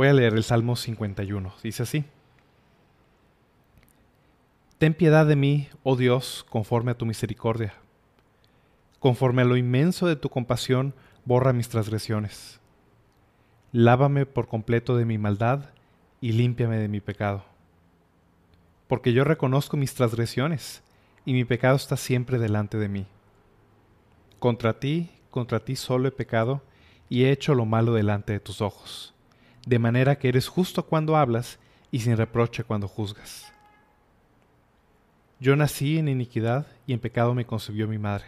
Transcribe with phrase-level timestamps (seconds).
[0.00, 1.52] Voy a leer el Salmo 51.
[1.62, 2.06] Dice así.
[4.78, 7.74] Ten piedad de mí, oh Dios, conforme a tu misericordia.
[8.98, 10.94] Conforme a lo inmenso de tu compasión,
[11.26, 12.60] borra mis transgresiones.
[13.72, 15.66] Lávame por completo de mi maldad
[16.22, 17.44] y límpiame de mi pecado.
[18.88, 20.82] Porque yo reconozco mis transgresiones
[21.26, 23.06] y mi pecado está siempre delante de mí.
[24.38, 26.62] Contra ti, contra ti solo he pecado
[27.10, 29.12] y he hecho lo malo delante de tus ojos
[29.66, 31.58] de manera que eres justo cuando hablas
[31.90, 33.52] y sin reproche cuando juzgas.
[35.38, 38.26] Yo nací en iniquidad y en pecado me concibió mi madre.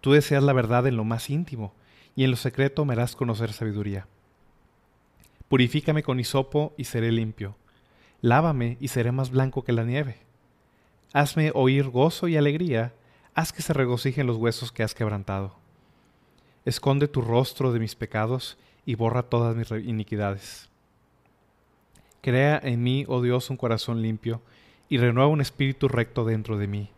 [0.00, 1.74] Tú deseas la verdad en lo más íntimo,
[2.16, 4.06] y en lo secreto me harás conocer sabiduría.
[5.48, 7.56] Purifícame con hisopo y seré limpio.
[8.20, 10.18] Lávame y seré más blanco que la nieve.
[11.12, 12.92] Hazme oír gozo y alegría,
[13.34, 15.56] haz que se regocijen los huesos que has quebrantado.
[16.64, 18.58] Esconde tu rostro de mis pecados
[18.88, 20.70] y borra todas mis iniquidades.
[22.22, 24.40] Crea en mí, oh Dios, un corazón limpio,
[24.88, 26.88] y renueva un espíritu recto dentro de mí.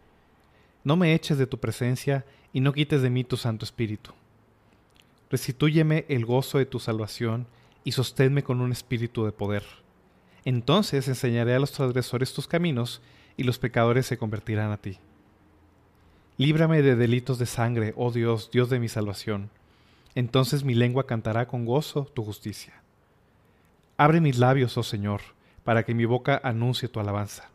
[0.85, 4.13] No me eches de tu presencia, y no quites de mí tu Santo Espíritu.
[5.33, 7.49] Restitúyeme el gozo de tu salvación,
[7.83, 9.65] y sosténme con un espíritu de poder.
[10.45, 13.03] Entonces enseñaré a los transgresores tus caminos,
[13.37, 14.99] y los pecadores se convertirán a ti.
[16.37, 19.51] Líbrame de delitos de sangre, oh Dios, Dios de mi salvación
[20.15, 22.83] entonces mi lengua cantará con gozo tu justicia.
[23.97, 25.21] Abre mis labios, oh Señor,
[25.65, 27.51] para que mi boca anuncie tu alabanza.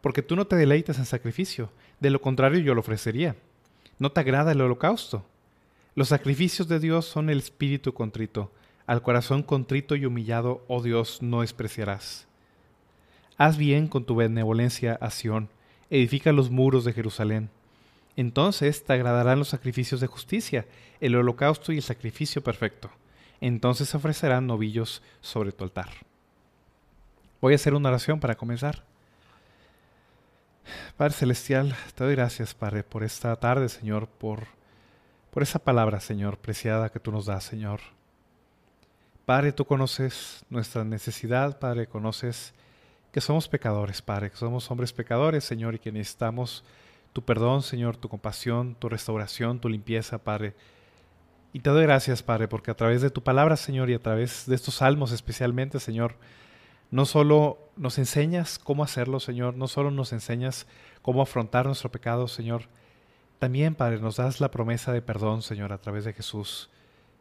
[0.00, 1.70] Porque tú no te deleitas en sacrificio,
[2.00, 3.36] de lo contrario yo lo ofrecería.
[3.98, 5.24] No te agrada el holocausto.
[5.94, 8.50] Los sacrificios de Dios son el espíritu contrito,
[8.86, 12.26] al corazón contrito y humillado, oh Dios, no despreciarás.
[13.36, 15.48] Haz bien con tu benevolencia a Sión,
[15.90, 17.50] edifica los muros de Jerusalén
[18.16, 20.66] entonces te agradarán los sacrificios de justicia,
[21.00, 22.90] el holocausto y el sacrificio perfecto.
[23.40, 25.90] Entonces ofrecerán novillos sobre tu altar.
[27.40, 28.84] Voy a hacer una oración para comenzar.
[30.96, 34.44] Padre Celestial, te doy gracias, Padre, por esta tarde, Señor, por,
[35.30, 37.80] por esa palabra, Señor, preciada que tú nos das, Señor.
[39.26, 42.54] Padre, tú conoces nuestra necesidad, Padre, conoces
[43.12, 46.64] que somos pecadores, Padre, que somos hombres pecadores, Señor, y que necesitamos
[47.14, 50.54] tu perdón, Señor, tu compasión, tu restauración, tu limpieza, Padre.
[51.52, 54.46] Y te doy gracias, Padre, porque a través de tu palabra, Señor, y a través
[54.46, 56.16] de estos salmos especialmente, Señor,
[56.90, 60.66] no solo nos enseñas cómo hacerlo, Señor, no solo nos enseñas
[61.02, 62.64] cómo afrontar nuestro pecado, Señor,
[63.38, 66.68] también, Padre, nos das la promesa de perdón, Señor, a través de Jesús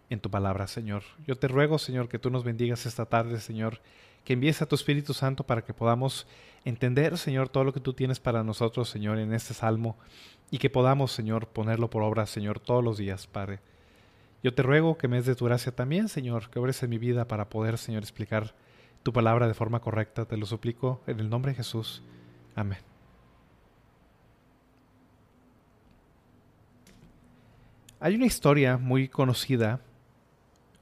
[0.10, 1.04] en tu palabra, Señor.
[1.28, 3.80] Yo te ruego, Señor, que tú nos bendigas esta tarde, Señor,
[4.24, 6.28] que envíes a tu Espíritu Santo para que podamos
[6.66, 9.98] entender, Señor, todo lo que tú tienes para nosotros, Señor, en este salmo,
[10.50, 13.60] y que podamos, Señor, ponerlo por obra, Señor, todos los días, Padre.
[14.44, 16.98] Yo te ruego que me des de tu gracia también, Señor, que obres en mi
[16.98, 18.54] vida para poder, Señor, explicar
[19.02, 20.26] tu palabra de forma correcta.
[20.26, 22.04] Te lo suplico en el nombre de Jesús.
[22.56, 22.80] Amén.
[28.00, 29.80] Hay una historia muy conocida,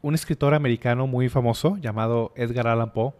[0.01, 3.13] un escritor americano muy famoso llamado Edgar Allan Poe,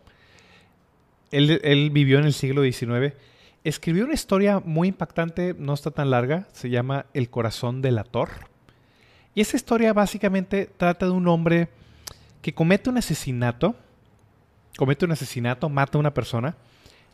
[1.32, 3.16] él, vivió en el siglo XIX.
[3.64, 8.30] Escribió una historia muy impactante, no está tan larga, se llama El corazón del ator.
[9.34, 11.70] Y esa historia básicamente trata de un hombre
[12.42, 13.76] que comete un asesinato,
[14.78, 16.56] comete un asesinato, mata a una persona,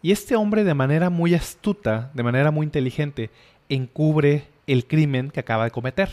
[0.02, 3.30] y este hombre de manera muy astuta, de manera muy inteligente,
[3.70, 6.10] encubre el crimen que acaba de cometer.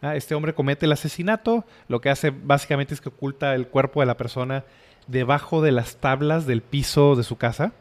[0.00, 4.00] Ah, este hombre comete el asesinato, lo que hace básicamente es que oculta el cuerpo
[4.00, 4.64] de la persona
[5.06, 7.72] debajo de las tablas del piso de su casa.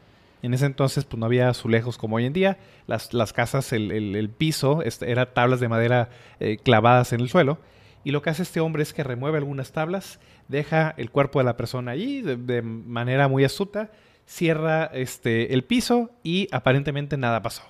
[0.41, 2.57] En ese entonces pues no había azulejos como hoy en día.
[2.87, 6.09] Las, las casas, el, el, piso este, era tablas de madera
[6.39, 7.59] eh, clavadas en el suelo.
[8.03, 11.45] Y lo que hace este hombre es que remueve algunas tablas, deja el cuerpo de
[11.45, 13.91] la persona allí de, manera muy astuta,
[14.25, 17.63] cierra este, el piso y aparentemente nada pasó.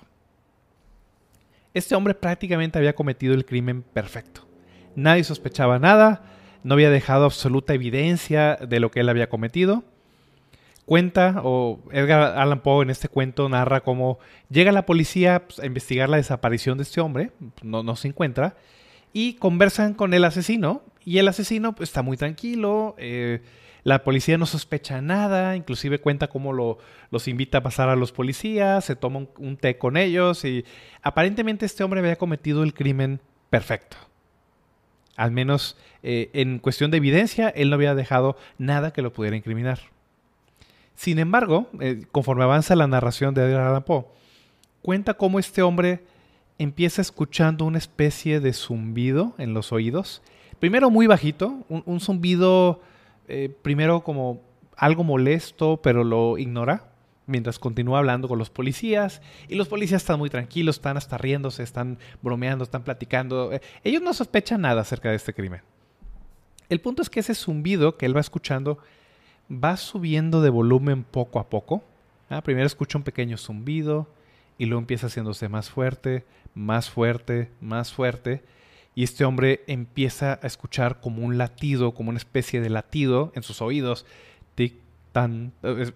[1.74, 4.46] Este hombre prácticamente había cometido el crimen perfecto.
[4.94, 6.22] Nadie sospechaba nada,
[6.62, 9.84] no había dejado absoluta evidencia de lo que él había cometido.
[10.84, 14.18] Cuenta, o Edgar Allan Poe en este cuento narra cómo
[14.50, 17.30] llega la policía pues, a investigar la desaparición de este hombre,
[17.62, 18.56] no, se encuentra,
[19.12, 22.94] y conversan con el asesino y el asesino pues, está muy tranquilo.
[22.98, 23.42] Eh,
[23.84, 26.78] la policía no sospecha nada, inclusive cuenta cómo lo,
[27.10, 30.64] los invita a pasar a los policías, se toma un, té con ellos y
[31.02, 33.20] aparentemente este hombre había cometido el crimen
[33.50, 33.96] perfecto.
[35.22, 39.36] Al menos eh, en cuestión de evidencia, él no había dejado nada que lo pudiera
[39.36, 39.78] incriminar.
[40.96, 44.06] Sin embargo, eh, conforme avanza la narración de Edgar Allan Poe,
[44.82, 46.00] cuenta cómo este hombre
[46.58, 50.22] empieza escuchando una especie de zumbido en los oídos.
[50.58, 52.80] Primero muy bajito, un zumbido
[53.28, 54.40] eh, primero como
[54.76, 56.91] algo molesto, pero lo ignora
[57.26, 59.22] mientras continúa hablando con los policías.
[59.48, 63.52] Y los policías están muy tranquilos, están hasta riéndose, están bromeando, están platicando.
[63.52, 65.62] Eh, ellos no sospechan nada acerca de este crimen.
[66.68, 68.78] El punto es que ese zumbido que él va escuchando
[69.50, 71.82] va subiendo de volumen poco a poco.
[72.30, 74.08] Ah, primero escucha un pequeño zumbido
[74.56, 76.24] y luego empieza haciéndose más fuerte,
[76.54, 78.42] más fuerte, más fuerte
[78.94, 83.42] y este hombre empieza a escuchar como un latido, como una especie de latido en
[83.42, 84.04] sus oídos,
[84.54, 84.74] tic
[85.12, 85.52] tan,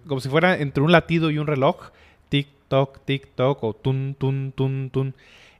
[0.07, 1.89] como si fuera entre un latido y un reloj,
[2.29, 5.15] tic toc, tic toc o tun tun tun tun.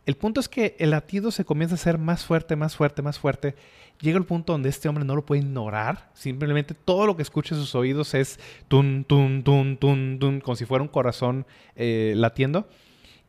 [0.05, 3.19] El punto es que el latido se comienza a hacer más fuerte, más fuerte, más
[3.19, 3.55] fuerte.
[3.99, 6.09] Llega el punto donde este hombre no lo puede ignorar.
[6.13, 10.55] Simplemente todo lo que escucha en sus oídos es tun, tun, tun, tun, tun, como
[10.55, 11.45] si fuera un corazón
[11.75, 12.69] eh, latiendo.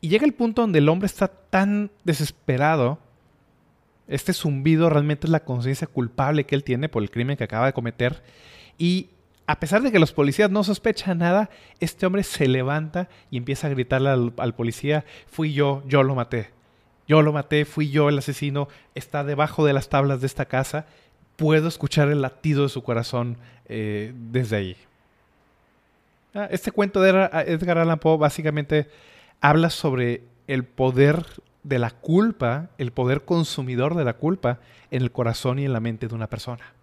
[0.00, 2.98] Y llega el punto donde el hombre está tan desesperado
[4.08, 7.66] este zumbido realmente es la conciencia culpable que él tiene por el crimen que acaba
[7.66, 8.22] de cometer.
[8.78, 9.10] Y
[9.48, 11.48] a pesar de que los policías no sospechan nada,
[11.80, 16.50] este hombre se levanta y empieza a gritarle al, policía, fui yo, yo lo maté.
[17.06, 20.84] Yo lo maté, fui yo el asesino, está debajo de las tablas de esta casa.
[21.36, 23.38] Puedo escuchar el latido de su corazón
[23.70, 24.76] eh, desde ahí.
[26.34, 27.08] Ah, este cuento de
[27.46, 28.90] Edgar Allan Poe básicamente
[29.40, 31.24] habla sobre el poder
[31.62, 34.58] de la culpa, el poder consumidor de la culpa
[34.90, 36.74] en el corazón y en la mente de una persona.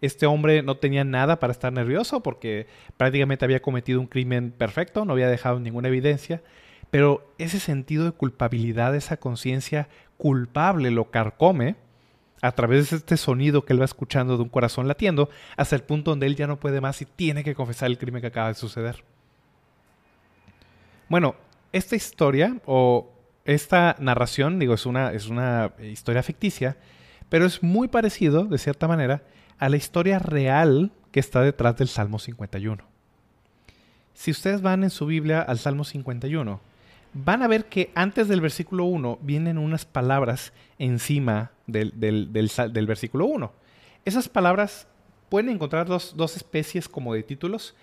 [0.00, 2.66] Este hombre no tenía nada para estar nervioso porque
[2.96, 6.42] prácticamente había cometido un crimen perfecto, no había dejado ninguna evidencia,
[6.90, 9.88] pero ese sentido de culpabilidad, esa conciencia
[10.18, 11.76] culpable lo carcome
[12.42, 15.82] a través de este sonido que él va escuchando de un corazón latiendo hasta el
[15.82, 18.48] punto donde él ya no puede más y tiene que confesar el crimen que acaba
[18.48, 19.04] de suceder.
[21.08, 21.36] Bueno,
[21.72, 23.12] esta historia o
[23.44, 26.76] esta narración, digo, es una, es una historia ficticia,
[27.28, 29.22] pero es muy parecido, de cierta manera,
[29.58, 32.84] a la historia real que está detrás del Salmo 51.
[34.14, 36.60] Si ustedes van en su Biblia al Salmo 51,
[37.12, 43.26] van a ver que antes del versículo 1 vienen unas palabras encima del, del, versículo
[43.26, 43.52] 1.
[44.04, 44.86] Esas palabras
[45.28, 47.74] pueden encontrar dos, dos, especies como de títulos.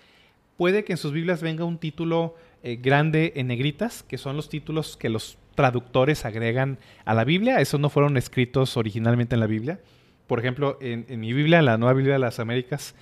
[0.56, 4.48] Puede que en sus Biblias venga un título eh, grande en negritas, que son los
[4.48, 7.60] títulos que los traductores agregan a la Biblia.
[7.60, 9.80] Esos no fueron escritos originalmente en la Biblia.
[10.26, 12.94] Por ejemplo, en, mi Biblia, la Nueva Biblia de las Américas,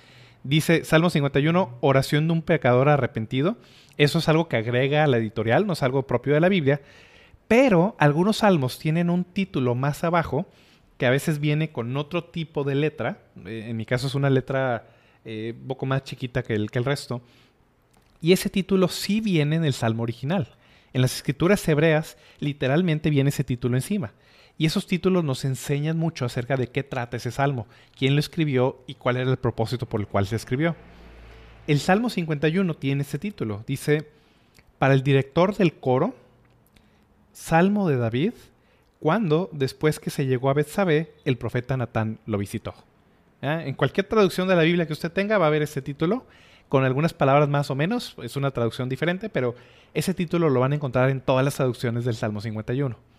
[0.43, 3.57] dice Salmo 51, oración de un pecador arrepentido.
[3.97, 6.81] Eso es algo que agrega a la editorial, no es algo propio de la Biblia.
[7.47, 10.47] Pero algunos salmos tienen un título más abajo
[10.97, 13.19] que a veces viene con otro tipo de letra.
[13.45, 14.87] Eh, en mi caso es una letra
[15.25, 17.21] eh, un poco más chiquita que el, que el resto.
[18.21, 20.55] Y ese título sí viene en el salmo original.
[20.93, 24.13] En las escrituras hebreas literalmente viene ese título encima.
[24.63, 27.67] Y esos títulos nos enseñan mucho acerca de qué trata ese salmo,
[27.97, 30.73] quién lo escribió y cuál era el propósito por el cual se escribió.
[31.67, 33.65] El Salmo 51 tiene ese título.
[33.67, 34.07] Dice,
[34.79, 36.15] para el director del coro,
[37.33, 38.31] Salmo de David,
[39.01, 42.73] cuando, después que se llegó a Betsabé, el profeta Natán lo visitó.
[43.41, 46.25] En cualquier traducción de la Biblia que usted tenga va a haber ese título
[46.69, 49.55] con algunas palabras más o menos, es una traducción diferente, pero
[49.93, 53.12] ese título lo van a encontrar en todas las traducciones del Salmo 51.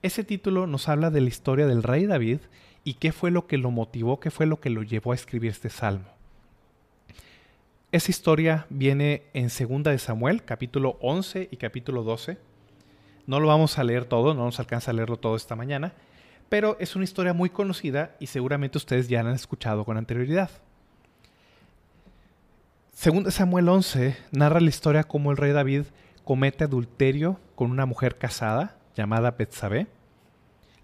[0.00, 2.38] Ese título nos habla de la historia del rey David
[2.84, 5.50] y qué fue lo que lo motivó, qué fue lo que lo llevó a escribir
[5.50, 6.06] este salmo.
[7.90, 12.38] Esa historia viene en 2 de Samuel, capítulo 11 y capítulo 12.
[13.26, 15.94] No lo vamos a leer todo, no nos alcanza a leerlo todo esta mañana,
[16.48, 20.50] pero es una historia muy conocida y seguramente ustedes ya la han escuchado con anterioridad.
[22.92, 25.86] Según Samuel 11, narra la historia cómo el rey David
[26.24, 29.86] comete adulterio con una mujer casada llamada Betsabé.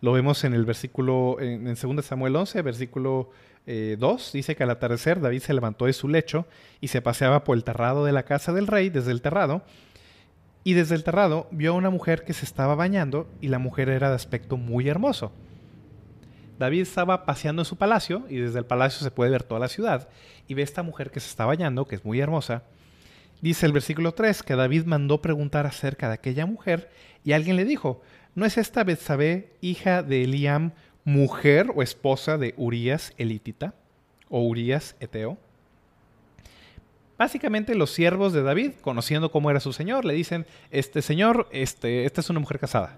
[0.00, 3.30] Lo vemos en el versículo, en, 2 Samuel 11, versículo
[3.66, 6.47] 2, eh, dice que al atardecer David se levantó de su lecho
[6.80, 9.62] y se paseaba por el terrado de la casa del rey desde el terrado.
[10.62, 13.88] Y desde el terrado vio a una mujer que se estaba bañando y la mujer
[13.88, 15.33] era de aspecto muy hermoso.
[16.59, 19.68] David estaba paseando en su palacio y desde el palacio se puede ver toda la
[19.68, 20.09] ciudad
[20.47, 22.62] y ve a esta mujer que se está bañando, que es muy hermosa.
[23.44, 26.88] Dice el versículo 3 que David mandó preguntar acerca de aquella mujer
[27.24, 28.00] y alguien le dijo,
[28.34, 30.72] ¿no es esta Betsabé, hija de Eliam,
[31.04, 33.74] mujer o esposa de Urias elitita
[34.30, 35.36] o Urias eteo.
[37.18, 42.06] Básicamente los siervos de David, conociendo cómo era su señor, le dicen, este señor, este,
[42.06, 42.96] esta es una mujer casada.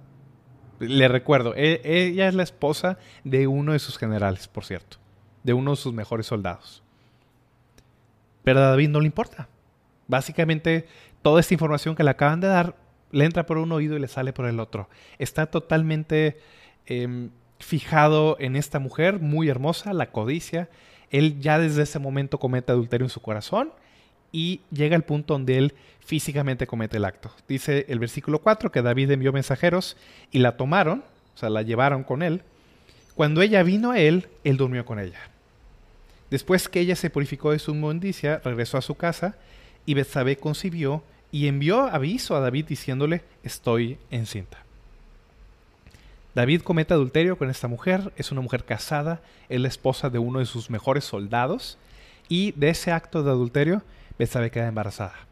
[0.79, 4.99] Le recuerdo, e, ella es la esposa de uno de sus generales, por cierto,
[5.43, 6.85] de uno de sus mejores soldados.
[8.45, 9.49] Pero a David no le importa.
[10.09, 10.87] Básicamente,
[11.23, 12.77] toda esta información que le acaban de dar
[13.13, 14.89] le entra por un oído y le sale por el otro.
[15.19, 16.39] Está totalmente
[16.87, 20.69] em, fijado en esta mujer muy hermosa, la codicia.
[21.11, 23.73] Él ya desde ese momento comete adulterio en su corazón
[24.33, 27.31] y llega al punto donde él físicamente comete el acto.
[27.49, 29.97] Dice el versículo 4 que David envió mensajeros
[30.31, 32.43] y la tomaron, o sea, la llevaron con él.
[33.15, 35.21] Cuando ella vino a él, él durmió con ella.
[36.31, 39.37] Después que ella se purificó de su inmundicia, regresó a su casa
[39.87, 41.03] y Betsabé concibió
[41.33, 44.59] y envió aviso a David diciéndole, estoy encinta.
[46.35, 50.41] David comete adulterio con esta mujer, es una mujer casada, es la esposa de uno
[50.41, 51.79] de sus mejores soldados,
[52.29, 53.83] y de ese acto de adulterio,
[54.19, 55.26] Betsabé queda embarazada.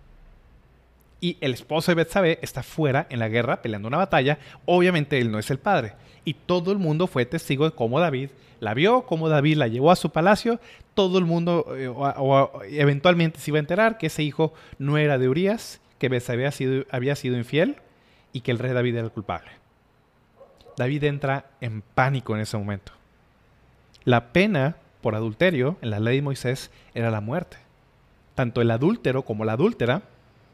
[1.24, 5.32] Y el esposo de Betsabé está fuera en la guerra peleando una batalla, obviamente él
[5.32, 8.28] no es el padre, y todo el mundo fue testigo de cómo David
[8.60, 10.60] la vio, cómo David la llevó a su palacio,
[10.92, 15.16] todo el mundo eh, o, eventualmente se iba a enterar que ese hijo no era
[15.16, 16.46] de Urias, que Betsabé
[16.90, 17.76] había sido infiel
[18.34, 19.50] y que el rey David era el culpable.
[20.76, 22.92] David entra en pánico en ese momento.
[24.04, 27.56] La pena por adulterio en la ley de Moisés era la muerte.
[28.34, 30.02] Tanto el adúltero como la adúltera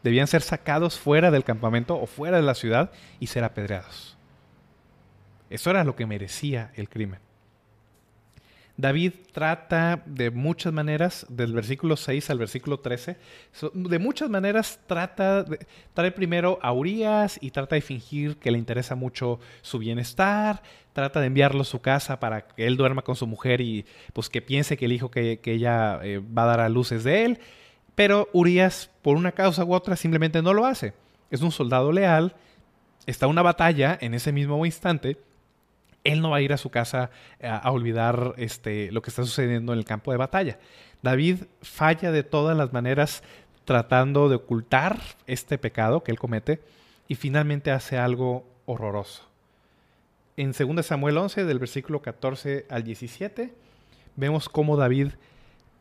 [0.02, 4.16] debían ser sacados fuera del campamento o fuera de la ciudad y ser apedreados.
[5.50, 7.20] Eso era lo que merecía el crimen.
[8.80, 13.16] David trata de muchas maneras, del versículo 6 al versículo 13,
[13.74, 18.58] de muchas maneras trata de trae primero a Urias y trata de fingir que le
[18.58, 20.62] interesa mucho su bienestar,
[20.94, 24.30] trata de enviarlo a su casa para que él duerma con su mujer y pues
[24.30, 27.24] que piense que el hijo que, ella eh, va a dar a luz es de
[27.24, 27.40] él,
[27.94, 30.94] pero Urias por una causa u otra simplemente no lo hace.
[31.30, 32.34] Es un soldado leal,
[33.06, 35.18] está una batalla en ese mismo instante,
[36.04, 37.10] él no va a ir a su casa
[37.42, 40.58] a, olvidar este, lo que está sucediendo en el campo de batalla.
[41.02, 43.22] David falla de todas las maneras
[43.64, 46.60] tratando de ocultar este pecado que él comete
[47.08, 49.28] y finalmente hace algo horroroso.
[50.36, 53.52] En 2 Samuel 11, del versículo 14 al 17,
[54.16, 55.08] vemos cómo David,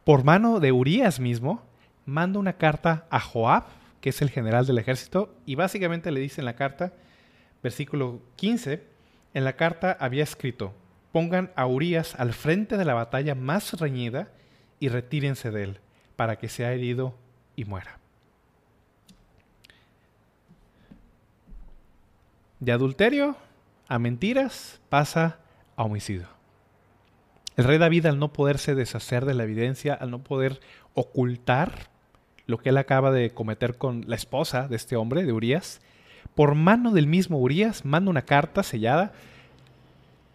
[0.04, 1.64] por mano de Urias mismo,
[2.10, 3.66] manda una carta a Joab,
[4.02, 6.94] que es el general del ejército, y básicamente le dice en la carta,
[7.62, 8.84] versículo 15,
[9.34, 10.74] en la carta había escrito,
[11.12, 14.30] pongan a Urias al frente de la batalla más reñida
[14.80, 15.80] y retírense de él,
[16.16, 17.16] para que sea herido
[17.56, 18.00] y muera.
[22.60, 23.38] De adulterio
[23.88, 25.40] a mentiras pasa
[25.76, 26.28] a homicidio.
[27.56, 30.62] El rey David al no poderse deshacer de la evidencia, al no poder
[30.94, 31.90] ocultar
[32.50, 35.82] lo que él acaba de cometer con la esposa de este hombre, de Urias,
[36.34, 39.14] por mano del mismo Urias, manda una carta sellada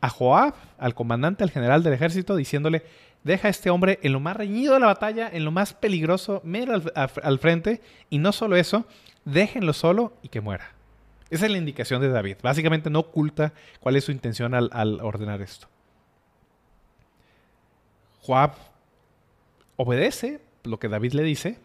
[0.00, 2.84] a Joab, al comandante, al general del ejército, diciéndole,
[3.24, 6.40] deja a este hombre en lo más reñido de la batalla, en lo más peligroso,
[6.44, 7.80] mira al, frente,
[8.10, 8.86] y no solo eso,
[9.24, 10.70] déjenlo solo y que muera.
[11.30, 12.36] Esa es la indicación de David.
[12.42, 15.66] Básicamente no oculta cuál es su intención al ordenar esto.
[18.20, 18.52] Joab
[19.76, 21.58] obedece lo que David le dice.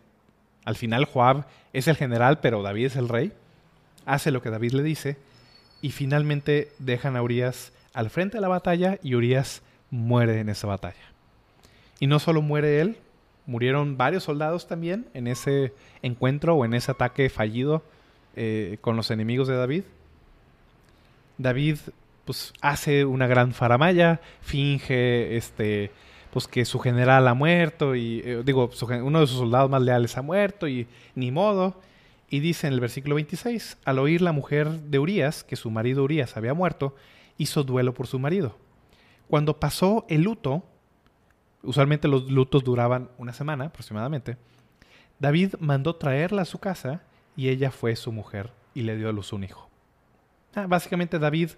[0.66, 3.34] Al final Joab es el general, pero David es el rey
[4.10, 5.18] hace lo que David le dice
[5.82, 9.62] y finalmente dejan a Urias al frente de la batalla y Urias
[9.92, 11.14] muere en esa batalla.
[12.00, 12.98] Y no solo muere él,
[13.46, 17.84] murieron varios soldados también en ese encuentro o en ese ataque fallido
[18.36, 19.84] eh, con los enemigos de David.
[21.38, 21.78] David
[22.26, 25.92] pues hace una gran faramaya, finge este
[26.32, 28.70] pues que su general ha muerto y eh, digo
[29.04, 31.76] uno de sus soldados más leales ha muerto y ni modo
[32.30, 36.04] y dice en el versículo 26, al oír la mujer de Urias que su marido
[36.04, 36.96] Urias había muerto,
[37.38, 38.56] hizo duelo por su marido.
[39.28, 40.64] Cuando pasó el luto,
[41.64, 44.38] usualmente los lutos duraban una semana aproximadamente,
[45.18, 47.02] David mandó traerla a su casa
[47.36, 49.70] y ella fue su mujer y le dio a luz un hijo.
[50.56, 51.52] Ah, básicamente David,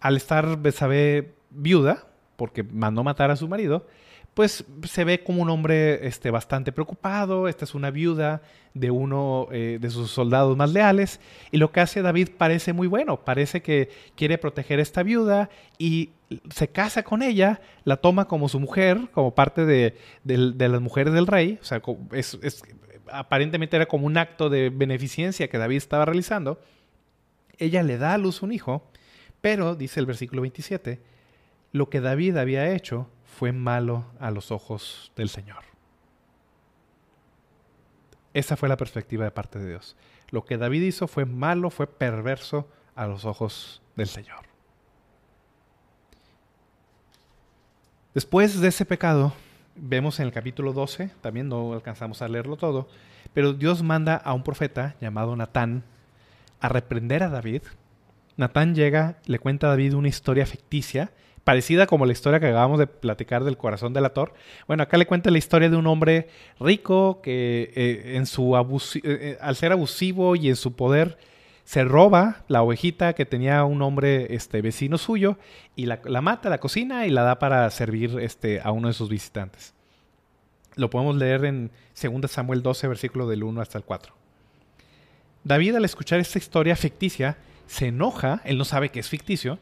[0.00, 2.06] al estar Besabé viuda,
[2.36, 3.86] porque mandó matar a su marido,
[4.34, 7.46] pues se ve como un hombre este, bastante preocupado.
[7.46, 8.42] Esta es una viuda
[8.74, 11.20] de uno eh, de sus soldados más leales.
[11.52, 13.24] Y lo que hace David parece muy bueno.
[13.24, 16.10] Parece que quiere proteger a esta viuda y
[16.50, 21.28] se casa con ella, la toma como su mujer, como parte de, las mujeres del
[21.28, 21.58] rey.
[21.62, 21.80] O sea,
[23.12, 26.60] aparentemente era como un acto de beneficencia que David estaba realizando.
[27.58, 28.90] Ella le da a luz un hijo,
[29.40, 31.00] pero, dice el versículo 27,
[31.74, 35.64] lo que David había hecho fue malo a los ojos del Señor.
[38.32, 39.96] Esa fue la perspectiva de parte de Dios.
[40.30, 44.44] Lo que David hizo fue malo, fue perverso a los ojos del Señor.
[48.14, 49.32] Después de ese pecado,
[49.74, 52.86] vemos en el capítulo 12, también no alcanzamos a leerlo todo,
[53.32, 55.82] pero Dios manda a un profeta llamado Natán
[56.60, 57.62] a reprender a David.
[58.36, 61.10] Natán llega, le cuenta a David una historia ficticia,
[61.44, 64.32] parecida como la historia que acabamos de platicar del corazón del ator.
[64.66, 69.00] Bueno, acá le cuenta la historia de un hombre rico que eh, en su eh,
[69.04, 71.18] eh, al ser abusivo y en su poder
[71.64, 75.38] se roba la ovejita que tenía un hombre este, vecino suyo
[75.76, 79.08] y la, mata, la cocina y la da para servir este, a uno de sus
[79.08, 79.72] visitantes.
[80.76, 81.70] Lo podemos leer en
[82.02, 84.12] 2 Samuel 12, versículo del 1 hasta el 4.
[85.44, 87.36] David al escuchar esta historia ficticia
[87.66, 89.58] se enoja, él no sabe que es ficticio,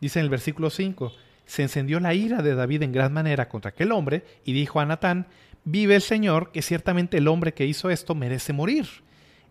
[0.00, 1.12] dice en el versículo 5,
[1.46, 4.86] se encendió la ira de David en gran manera contra aquel hombre y dijo a
[4.86, 5.26] Natán,
[5.64, 8.86] vive el Señor que ciertamente el hombre que hizo esto merece morir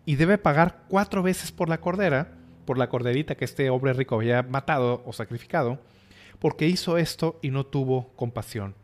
[0.04, 2.32] y debe pagar cuatro veces por la cordera,
[2.64, 5.80] por la corderita que este hombre rico había matado o sacrificado,
[6.38, 8.74] porque hizo esto y no tuvo compasión.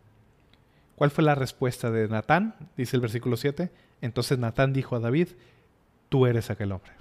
[0.96, 2.54] ¿Cuál fue la respuesta de Natán?
[2.76, 3.70] Dice el versículo 7.
[4.00, 5.28] Entonces Natán dijo a David,
[6.08, 6.92] tú eres aquel hombre.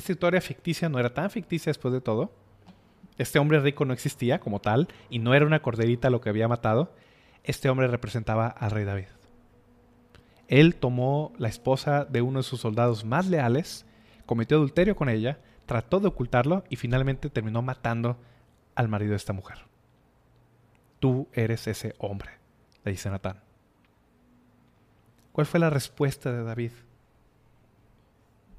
[0.00, 2.32] Esta historia ficticia no era tan ficticia después de todo.
[3.18, 6.48] Este hombre rico no existía como tal y no era una corderita lo que había
[6.48, 6.94] matado.
[7.44, 9.08] Este hombre representaba al rey David.
[10.48, 13.84] Él tomó la esposa de uno de sus soldados más leales,
[14.24, 18.16] cometió adulterio con ella, trató de ocultarlo y finalmente terminó matando
[18.76, 19.58] al marido de esta mujer.
[20.98, 22.30] Tú eres ese hombre,
[22.84, 23.42] le dice Natán.
[25.32, 26.72] ¿Cuál fue la respuesta de David?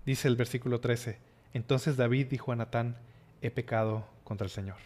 [0.06, 2.97] Dice el versículo 13, entonces David dijo a Natán,
[3.41, 4.77] he pecado contra el Señor.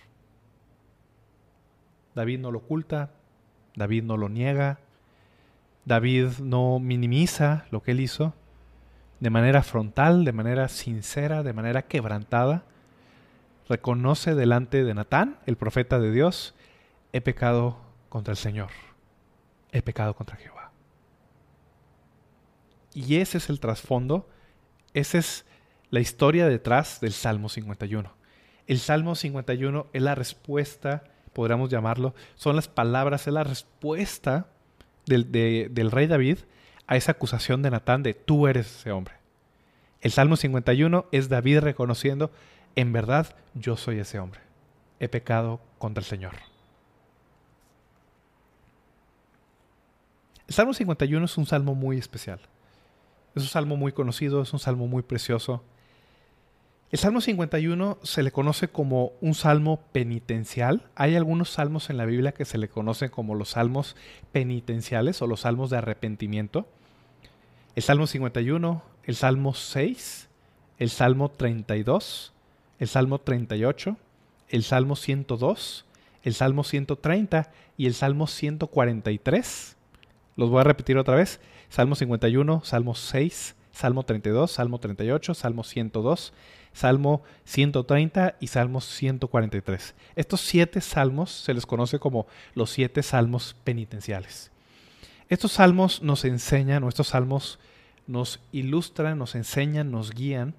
[2.15, 3.11] David no lo oculta,
[3.75, 4.79] David no lo niega,
[5.83, 8.33] David no minimiza lo que él hizo
[9.19, 12.63] de manera frontal, de manera sincera, de manera quebrantada.
[13.67, 16.55] Reconoce delante de Natán, el profeta de Dios,
[17.13, 17.77] he pecado
[18.09, 18.69] contra el Señor,
[19.71, 20.71] he pecado contra Jehová.
[22.93, 24.29] Y ese es el trasfondo,
[24.93, 25.45] esa es
[25.89, 28.11] la historia detrás del Salmo 51.
[28.67, 34.47] El Salmo 51 es la respuesta, podríamos llamarlo, son las palabras, es la respuesta
[35.05, 36.39] del, rey David
[36.87, 39.15] a esa acusación de Natán de tú eres ese hombre.
[40.01, 42.31] El Salmo 51 es David reconociendo,
[42.75, 44.41] en verdad yo soy ese hombre.
[44.99, 46.33] He pecado contra el Señor.
[50.47, 52.39] El Salmo 51 es un salmo muy especial.
[53.33, 55.63] Es un salmo muy conocido, es un salmo muy precioso.
[56.95, 60.87] El Salmo 51 se le conoce como un salmo penitencial.
[60.95, 63.97] Hay algunos salmos en la Biblia que se le conocen como los salmos
[64.31, 66.65] penitenciales o los salmos de arrepentimiento.
[67.75, 70.29] El Salmo 51, el Salmo 6,
[70.79, 72.31] el Salmo 32,
[72.79, 73.97] el Salmo 38,
[74.47, 75.85] el Salmo 102,
[76.23, 79.75] el Salmo 130 y el Salmo 143.
[80.37, 81.41] Los voy a repetir otra vez.
[81.67, 86.31] Salmo 51, Salmo 6, Salmo 32, Salmo 38, Salmo 102,
[86.75, 89.95] Salmo 130 y Salmo 143.
[90.17, 94.51] Estos siete salmos se les conoce como los siete salmos penitenciales.
[95.29, 97.59] Estos salmos nos enseñan, o estos salmos
[98.07, 100.53] nos ilustran, nos enseñan, nos guían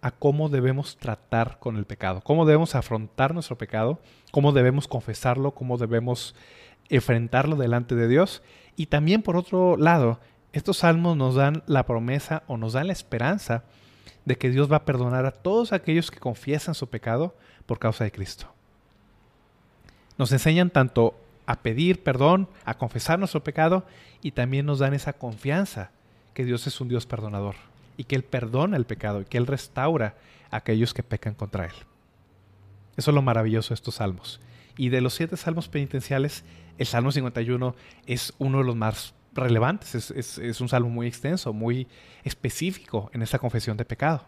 [0.00, 4.00] a cómo debemos tratar con el pecado, cómo debemos afrontar nuestro pecado,
[4.32, 6.34] cómo debemos confesarlo, cómo debemos
[6.88, 8.42] enfrentarlo delante de Dios.
[8.74, 10.18] Y también por otro lado,
[10.54, 13.64] estos salmos nos dan la promesa o nos dan la esperanza
[14.28, 18.04] de que Dios va a perdonar a todos aquellos que confiesan su pecado por causa
[18.04, 18.52] de Cristo.
[20.18, 23.86] Nos enseñan tanto a pedir perdón, a confesar nuestro pecado
[24.20, 25.92] y también nos dan esa confianza
[26.34, 27.54] que Dios es un Dios perdonador
[27.96, 30.16] y que Él perdona el pecado y que Él restaura
[30.50, 31.74] a aquellos que pecan contra Él.
[32.98, 34.40] Eso es lo maravilloso de estos salmos.
[34.76, 36.44] Y de los siete salmos penitenciales,
[36.76, 37.74] el Salmo 51
[38.06, 40.10] es uno de los más relevantes.
[40.10, 41.86] Es, un salmo muy extenso, muy
[42.24, 44.26] específico en esta confesión de pecado.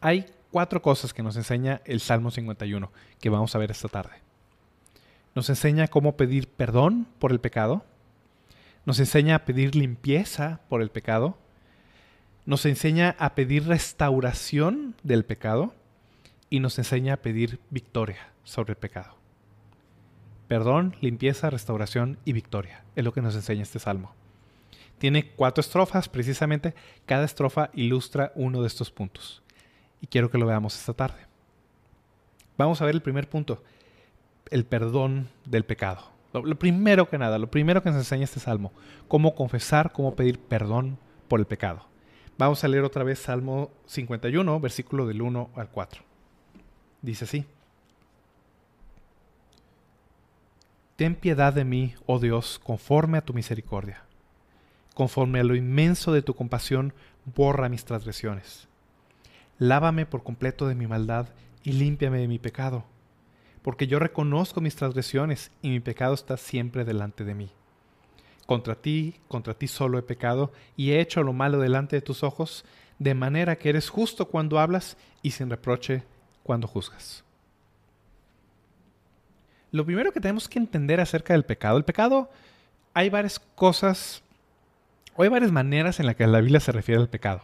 [0.00, 4.16] Hay cuatro cosas que nos enseña el Salmo 51 que vamos a ver esta tarde.
[5.34, 7.84] Nos enseña cómo pedir perdón por el pecado.
[8.84, 11.36] Nos enseña a pedir limpieza por el pecado.
[12.46, 15.74] Nos enseña a pedir restauración del pecado.
[16.50, 19.23] Y nos enseña a pedir victoria sobre el pecado.
[20.48, 22.84] Perdón, limpieza, restauración y victoria.
[22.96, 24.12] Es lo que nos enseña este salmo.
[24.98, 26.74] Tiene cuatro estrofas, precisamente
[27.06, 29.42] cada estrofa ilustra uno de estos puntos.
[30.00, 31.26] Y quiero que lo veamos esta tarde.
[32.56, 33.62] Vamos a ver el primer punto,
[34.50, 36.12] el perdón del pecado.
[36.32, 38.72] Lo, primero que nada, lo primero que nos enseña este salmo,
[39.08, 41.86] cómo confesar, cómo pedir perdón por el pecado.
[42.36, 46.02] Vamos a leer otra vez Salmo 51, versículo del 1 al 4.
[47.02, 47.46] Dice así.
[50.96, 54.04] Ten piedad de mí, oh Dios, conforme a tu misericordia.
[54.94, 58.68] Conforme a lo inmenso de tu compasión, borra mis transgresiones.
[59.58, 61.30] Lávame por completo de mi maldad
[61.64, 62.84] y límpiame de mi pecado,
[63.62, 67.50] porque yo reconozco mis transgresiones y mi pecado está siempre delante de mí.
[68.46, 72.22] Contra ti, contra ti solo he pecado y he hecho lo malo delante de tus
[72.22, 72.64] ojos,
[73.00, 76.04] de manera que eres justo cuando hablas y sin reproche
[76.44, 77.23] cuando juzgas.
[79.74, 82.30] Lo primero que tenemos que entender acerca del pecado, el pecado,
[82.92, 84.22] hay varias cosas,
[85.16, 87.40] o hay varias maneras en las que la Biblia se refiere al pecado.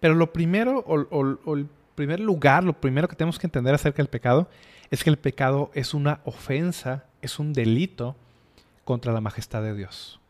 [0.00, 1.06] Pero lo primero, o,
[1.46, 4.50] o el primer lugar, lo primero que tenemos que entender acerca del pecado,
[4.90, 8.14] es que el pecado es una ofensa, es un delito
[8.84, 10.20] contra la majestad de Dios.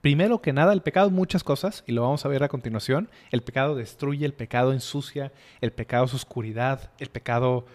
[0.00, 3.08] Primero que nada, el pecado muchas cosas, y lo vamos a ver a continuación.
[3.30, 7.66] El pecado destruye, el pecado ensucia, el pecado es oscuridad, el pecado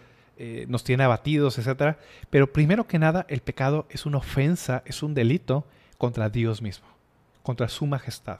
[0.44, 1.98] eh, nos tiene abatidos, etc.
[2.32, 5.68] Pero primero que nada, el pecado es una ofensa, es un delito
[6.00, 6.88] contra Dios mismo,
[7.44, 8.40] contra su majestad.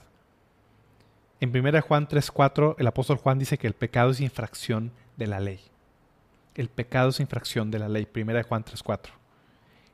[1.38, 5.38] En 1 Juan 3:4, el apóstol Juan dice que el pecado es infracción de la
[5.38, 5.60] ley.
[6.56, 9.12] El pecado es infracción de la ley, 1 Juan 3:4.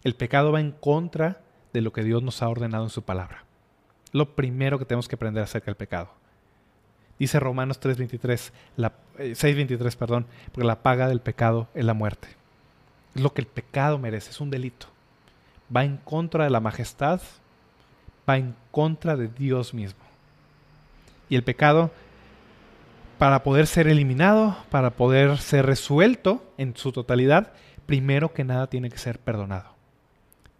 [0.02, 1.42] El pecado va en contra
[1.74, 3.44] de lo que Dios nos ha ordenado en su palabra.
[4.12, 6.10] Lo primero que tenemos que aprender acerca del pecado.
[7.18, 8.52] Dice Romanos 3:23,
[9.34, 12.28] 6:23, eh, perdón, porque la paga del pecado es la muerte.
[13.14, 14.86] Es lo que el pecado merece, es un delito.
[15.74, 17.20] Va en contra de la majestad,
[18.28, 20.00] va en contra de Dios mismo.
[21.28, 21.90] Y el pecado,
[23.18, 27.52] para poder ser eliminado, para poder ser resuelto en su totalidad,
[27.86, 29.74] primero que nada tiene que ser perdonado.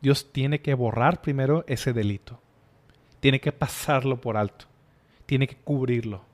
[0.01, 2.41] Dios tiene que borrar primero ese delito.
[3.21, 4.67] Tiene que pasarlo por alto.
[5.27, 6.28] Tiene que cubrirlo.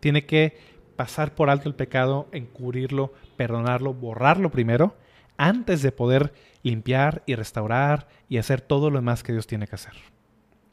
[0.00, 0.56] Tiene que
[0.96, 4.96] pasar por alto el pecado, encubrirlo, perdonarlo, borrarlo primero,
[5.36, 6.32] antes de poder
[6.62, 9.94] limpiar y restaurar y hacer todo lo demás que Dios tiene que hacer.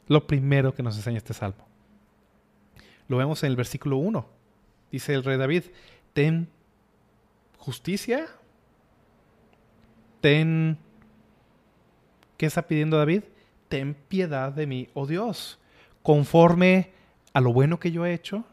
[0.08, 1.66] Lo primero que nos enseña este salmo.
[3.08, 4.26] Lo vemos en el versículo 1.
[4.90, 5.64] Dice el rey David,
[6.12, 6.48] ten
[7.58, 8.26] justicia,
[10.20, 10.78] ten
[12.36, 13.22] ¿Qué está pidiendo David?
[13.68, 15.58] Ten piedad de mí, oh Dios,
[16.02, 16.92] conforme
[17.32, 18.44] a lo bueno que yo he hecho,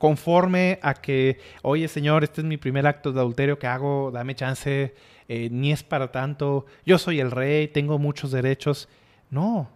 [0.00, 4.34] conforme a que, oye Señor, este es mi primer acto de adulterio que hago, dame
[4.34, 4.94] chance,
[5.28, 8.88] eh, ni es para tanto, yo soy el rey, tengo muchos derechos.
[9.28, 9.68] No,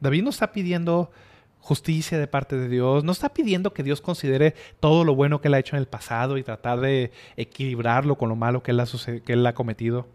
[0.00, 1.10] David no está pidiendo
[1.60, 5.48] justicia de parte de Dios, no está pidiendo que Dios considere todo lo bueno que
[5.48, 8.84] él ha hecho en el pasado y tratar de equilibrarlo con lo malo que ha,
[9.24, 10.06] que él ha cometido.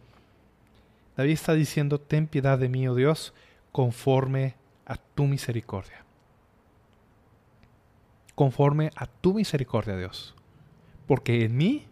[1.18, 3.34] David está diciendo, ten piedad de mí, oh Dios,
[3.72, 4.54] conforme
[4.86, 6.06] a tu misericordia.
[8.36, 10.36] Conforme a tu misericordia, Dios.
[11.08, 11.86] Porque en mí,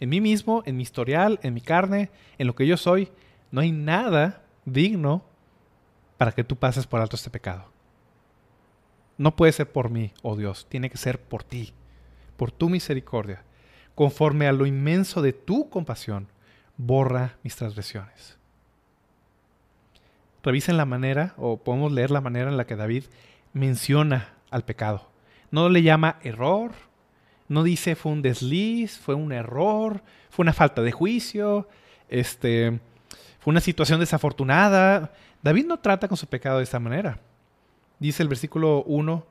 [0.00, 3.10] en mí mismo, en mi historial, en mi carne, en lo que yo soy,
[3.50, 5.24] no hay nada digno
[6.16, 7.66] para que tú pases por alto este pecado.
[9.16, 11.72] No puede ser por mí, oh Dios, tiene que ser por ti,
[12.36, 13.42] por tu misericordia.
[13.94, 16.28] Conforme a lo inmenso de tu compasión,
[16.76, 18.38] borra mis transgresiones
[20.42, 23.04] revisen la manera, o podemos leer la manera en la que David
[23.52, 25.10] menciona al pecado.
[25.50, 26.72] No le llama error,
[27.48, 31.68] no dice fue un desliz, fue un error, fue una falta de juicio,
[32.08, 32.80] este,
[33.40, 35.12] fue una situación desafortunada.
[35.42, 37.20] David no trata con su pecado de esta manera.
[37.98, 39.26] Dice el versículo 1,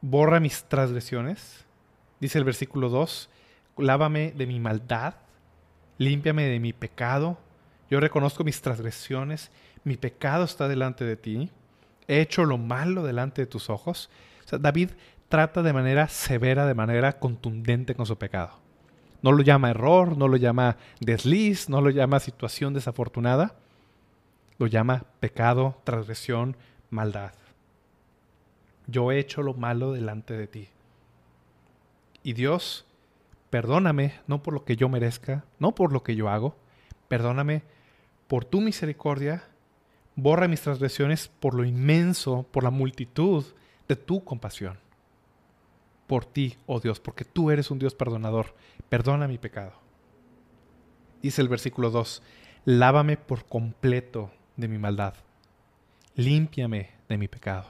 [0.00, 1.64] borra mis transgresiones.
[2.20, 3.28] Dice el versículo 2,
[3.78, 5.14] lávame de mi maldad,
[5.98, 7.38] límpiame de mi pecado.
[7.88, 9.50] Yo reconozco mis transgresiones
[9.86, 11.48] mi pecado está delante de ti,
[12.08, 14.10] he hecho lo malo delante de tus ojos.
[14.50, 14.90] David
[15.28, 18.58] trata de manera severa, de manera contundente con su pecado.
[19.22, 23.56] No lo llama error, no lo llama desliz, no lo llama situación desafortunada.
[24.58, 26.56] Lo llama pecado, transgresión,
[26.90, 27.32] maldad.
[28.86, 30.68] Yo he hecho lo malo delante de ti.
[32.22, 32.86] Y Dios,
[33.50, 36.56] perdóname, no por lo que yo merezca, no por lo que yo hago,
[37.08, 37.62] perdóname
[38.28, 39.44] por tu misericordia
[40.18, 43.44] Borra mis transgresiones por lo inmenso, por la multitud
[43.86, 44.78] de tu compasión.
[46.06, 48.54] Por ti, oh Dios, porque tú eres un Dios perdonador.
[48.88, 49.72] Perdona mi pecado.
[51.22, 52.22] Dice el versículo 2,
[52.64, 55.14] lávame por completo de mi maldad.
[56.14, 57.66] Límpiame de mi pecado.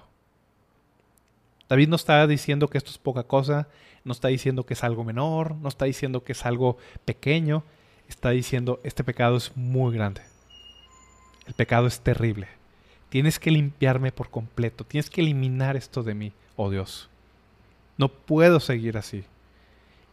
[1.69, 3.69] David no está diciendo que esto es poca cosa,
[4.05, 7.65] no está diciendo que es algo menor, no está diciendo que es algo pequeño,
[8.09, 10.23] está diciendo este pecado es muy grande.
[11.47, 12.49] El pecado es terrible.
[13.09, 17.09] Tienes que limpiarme por completo, tienes que eliminar esto de mí, oh Dios.
[17.97, 19.25] No puedo seguir así.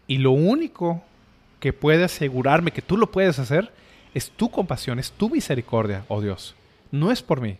[0.08, 1.02] Y lo único
[1.60, 3.72] que puede asegurarme que tú lo puedes hacer
[4.14, 6.56] es tu compasión, es tu misericordia, oh Dios.
[6.92, 7.58] No es por mí.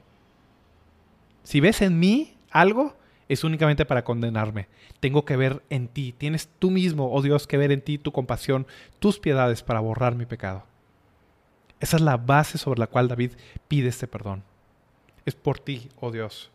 [1.44, 2.96] Si ves en mí algo,
[3.28, 4.68] es únicamente para condenarme.
[5.00, 6.14] Tengo que ver en ti.
[6.18, 8.68] Tienes tú mismo, oh Dios, que ver en ti tu compasión,
[9.00, 10.64] tus piedades para borrar mi pecado.
[11.80, 13.32] Esa es la base sobre la cual David
[13.68, 14.44] pide este perdón.
[15.26, 16.50] Es por ti, oh Dios.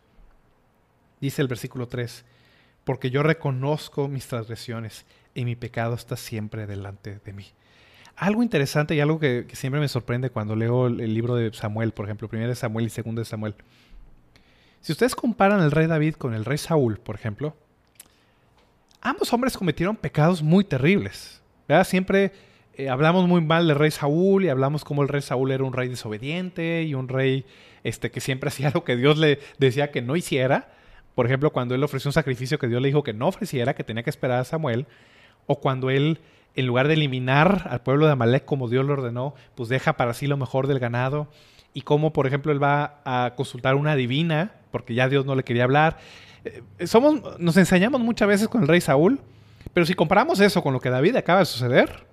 [1.21, 2.25] Dice el versículo 3,
[2.89, 7.45] porque yo reconozco mis transgresiones y mi pecado está siempre delante de mí.
[8.15, 12.05] Algo interesante y algo que, siempre me sorprende cuando leo el, libro de Samuel, por
[12.05, 13.53] ejemplo, primero de Samuel y segundo de Samuel
[14.81, 17.55] si ustedes comparan al rey David con el rey Saúl, por ejemplo,
[19.01, 21.43] ambos hombres cometieron pecados muy terribles.
[21.83, 22.31] Siempre
[22.73, 25.73] eh, hablamos muy mal del rey Saúl y hablamos como el rey Saúl era un
[25.73, 27.45] rey desobediente y un rey
[27.83, 30.78] este, que siempre hacía lo que Dios le decía que no hiciera.
[31.15, 33.83] Por ejemplo, cuando él ofreció un sacrificio que Dios le dijo que no ofreciera, que
[33.83, 34.87] tenía que esperar a Samuel.
[35.47, 36.19] O cuando él,
[36.55, 40.13] en lugar de eliminar al pueblo de Amalek como Dios lo ordenó, pues deja para
[40.13, 41.27] sí lo mejor del ganado
[41.73, 45.43] y cómo, por ejemplo, él va a consultar una divina, porque ya Dios no le
[45.43, 45.97] quería hablar.
[46.45, 49.19] Eh, somos, nos enseñamos muchas veces con el rey Saúl,
[49.73, 52.07] pero si comparamos eso con lo que David acaba de suceder,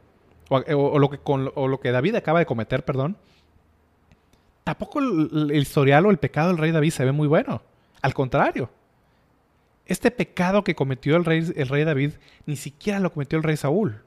[0.48, 3.16] o, lo, que, con, lo que David acaba de cometer, perdón,
[4.62, 7.62] tampoco el, historial o el pecado del rey David se ve muy bueno.
[8.02, 8.70] Al contrario,
[9.87, 12.12] este pecado que cometió el rey, el rey David
[12.44, 14.03] ni siquiera lo cometió el rey Saúl.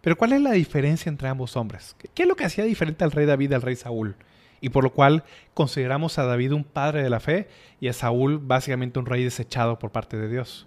[0.00, 1.96] Pero ¿cuál es la diferencia entre ambos hombres?
[2.14, 4.16] ¿Qué es lo que hacía diferente al rey David al rey Saúl?
[4.60, 7.48] Y por lo cual consideramos a David un padre de la fe
[7.80, 10.66] y a Saúl básicamente un rey desechado por parte de Dios.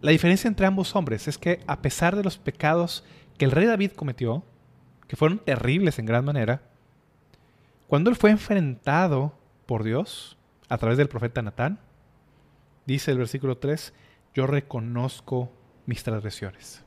[0.00, 3.04] La diferencia entre ambos hombres es que a pesar de los pecados
[3.38, 4.44] que el rey David cometió,
[5.08, 6.62] que fueron terribles en gran manera,
[7.86, 10.36] cuando él fue enfrentado por Dios
[10.68, 11.78] a través del profeta Natán,
[12.86, 13.92] dice el versículo 3,
[14.34, 15.52] yo reconozco
[15.86, 16.84] mis transgresiones.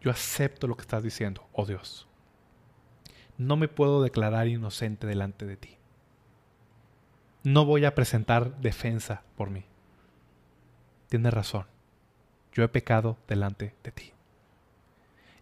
[0.00, 2.06] Yo acepto lo que estás diciendo, oh Dios.
[3.38, 5.76] No me puedo declarar inocente delante de ti.
[7.42, 9.64] No voy a presentar defensa por mí.
[11.08, 11.66] Tienes razón.
[12.52, 14.12] Yo he pecado delante de ti.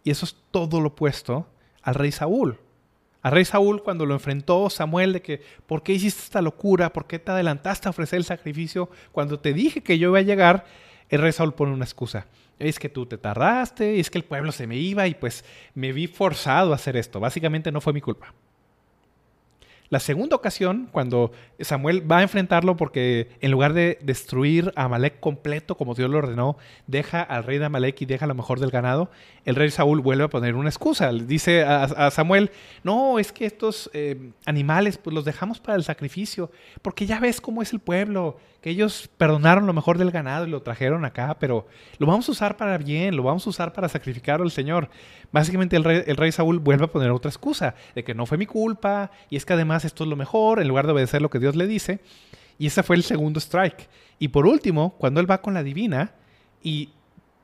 [0.04, 1.46] Y eso es todo lo opuesto
[1.82, 2.58] al rey Saúl.
[3.22, 6.92] Al rey Saúl cuando lo enfrentó Samuel de que, ¿por qué hiciste esta locura?
[6.92, 8.90] ¿Por qué te adelantaste a ofrecer el sacrificio?
[9.12, 10.64] Cuando te dije que yo iba a llegar,
[11.08, 12.26] el rey Saúl pone una excusa
[12.68, 15.92] es que tú te tardaste, es que el pueblo se me iba y pues me
[15.92, 17.20] vi forzado a hacer esto.
[17.20, 18.32] Básicamente no fue mi culpa.
[19.92, 25.20] La segunda ocasión, cuando Samuel va a enfrentarlo porque en lugar de destruir a Amalek
[25.20, 28.70] completo como Dios lo ordenó, deja al rey de Amalek y deja lo mejor del
[28.70, 29.10] ganado,
[29.44, 31.12] el rey Saúl vuelve a poner una excusa.
[31.12, 32.50] Le dice a, Samuel,
[32.82, 36.50] no, es que estos eh, animales pues los dejamos para el sacrificio,
[36.80, 40.50] porque ya ves cómo es el pueblo, que ellos perdonaron lo mejor del ganado y
[40.50, 41.66] lo trajeron acá, pero
[41.98, 44.88] lo vamos a usar para bien, lo vamos a usar para sacrificar al Señor.
[45.32, 48.38] Básicamente el rey, el rey Saúl vuelve a poner otra excusa, de que no fue
[48.38, 51.28] mi culpa, y es que además esto es lo mejor, en lugar de obedecer lo
[51.28, 52.00] que Dios le dice.
[52.56, 53.88] Y ese fue el segundo strike.
[54.20, 56.12] Y por último, cuando él va con la divina
[56.62, 56.90] y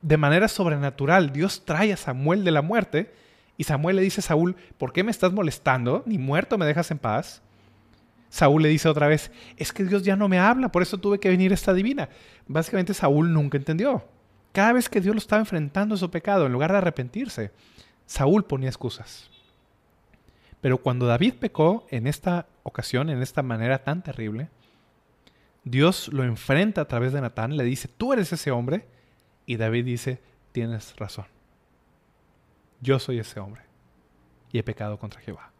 [0.01, 3.13] de manera sobrenatural Dios trae a Samuel de la muerte,
[3.57, 6.01] y Samuel le dice a Saúl, ¿por qué me estás molestando?
[6.05, 7.41] Ni muerto me dejas en paz.
[8.29, 11.19] Saúl le dice otra vez, es que Dios ya no me habla, por eso tuve
[11.19, 12.09] que venir esta divina.
[12.47, 14.05] Básicamente Saúl nunca entendió.
[14.51, 17.51] Cada vez que Dios lo estaba enfrentando a su pecado, en lugar de arrepentirse,
[18.05, 19.29] Saúl ponía excusas.
[20.61, 24.49] Pero cuando David pecó en esta ocasión, en esta manera tan terrible,
[25.63, 28.87] Dios lo enfrenta a través de Natán, le dice, tú eres ese hombre,
[29.45, 31.25] y David dice, tienes razón.
[32.81, 33.61] Yo soy ese hombre,
[34.51, 35.51] y he pecado contra Jehová.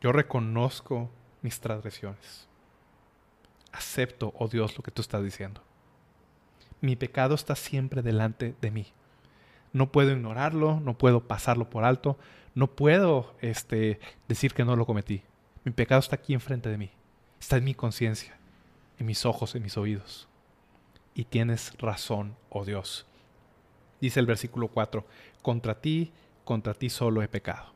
[0.00, 1.10] Yo reconozco
[1.42, 2.48] mis transgresiones.
[3.72, 5.62] Acepto, oh Dios, lo que tú estás diciendo.
[6.80, 8.86] Mi pecado está siempre delante de mí.
[9.72, 12.18] No puedo ignorarlo, no puedo pasarlo por alto,
[12.54, 15.22] no puedo este, decir que no lo cometí.
[15.64, 16.90] Mi pecado está aquí enfrente de mí,
[17.40, 18.38] está en mi conciencia,
[18.98, 20.28] en mis ojos, en mis oídos.
[21.14, 23.06] Y tienes razón, oh Dios.
[24.00, 25.04] Dice el versículo 4,
[25.42, 26.12] contra ti,
[26.44, 27.75] contra ti solo he pecado.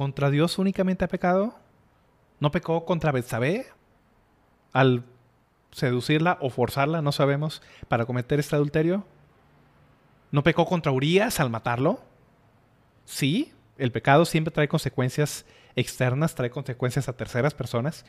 [0.00, 1.54] ¿Contra Dios únicamente ha pecado?
[2.38, 3.66] ¿No pecó contra Betsabé
[4.72, 5.04] al
[5.72, 9.04] seducirla o forzarla, no sabemos, para cometer este adulterio?
[10.32, 12.00] ¿No pecó contra Urias al matarlo?
[13.04, 15.44] Sí, el pecado siempre trae consecuencias
[15.76, 18.06] externas, trae consecuencias a terceras personas,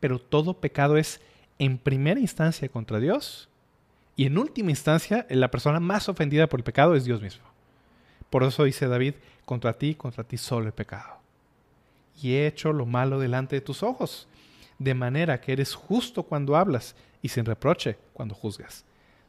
[0.00, 1.20] pero todo pecado es
[1.58, 3.50] en primera instancia contra Dios
[4.16, 7.44] y en última instancia la persona más ofendida por el pecado es Dios mismo.
[8.30, 11.23] Por eso dice David, contra ti, contra ti solo el pecado.
[12.20, 14.28] Y he hecho lo malo delante de tus ojos,
[14.78, 18.84] de manera que eres justo cuando hablas y sin reproche cuando juzgas.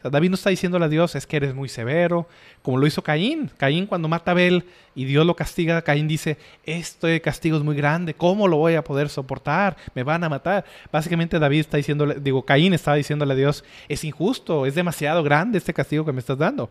[0.10, 2.28] David no está diciéndole a Dios, es que eres muy severo,
[2.62, 3.50] como lo hizo Caín.
[3.58, 7.76] Caín cuando mata a Abel y Dios lo castiga, Caín dice, este castigo es muy
[7.76, 9.78] grande, ¿cómo lo voy a poder soportar?
[9.96, 10.66] Me van a matar.
[10.92, 15.58] Básicamente David está diciéndole, digo, Caín estaba diciéndole a Dios, es injusto, es demasiado grande
[15.58, 16.70] este castigo que me estás dando.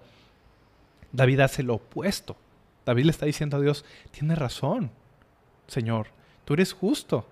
[1.12, 2.37] David hace lo opuesto.
[2.87, 4.90] David le está diciendo a Dios, tienes razón,
[5.66, 6.09] Señor,
[6.44, 7.27] tú eres justo.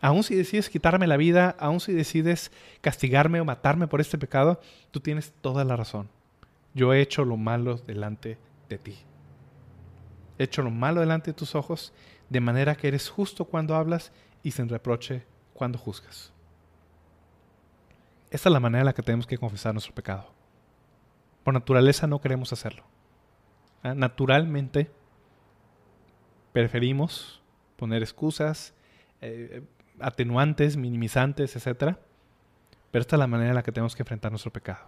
[0.00, 4.60] Aún si decides quitarme la vida, aún si decides castigarme o matarme por este pecado,
[4.90, 6.08] tú tienes toda la razón.
[6.74, 8.98] Yo he hecho lo malo delante de ti.
[10.38, 11.92] He hecho lo malo delante de tus ojos,
[12.28, 15.24] de manera que eres justo cuando hablas y sin reproche
[15.54, 16.32] cuando juzgas.
[18.30, 20.26] Esta es la manera en la que tenemos que confesar nuestro pecado.
[21.42, 22.84] Por naturaleza no queremos hacerlo.
[23.82, 23.94] ¿Ah?
[23.94, 24.90] Naturalmente
[26.56, 27.42] preferimos
[27.76, 28.72] poner excusas,
[29.20, 29.60] eh,
[30.00, 31.98] atenuantes, minimizantes, etc.
[32.90, 34.86] Pero esta es la manera en la que tenemos que enfrentar nuestro pecado.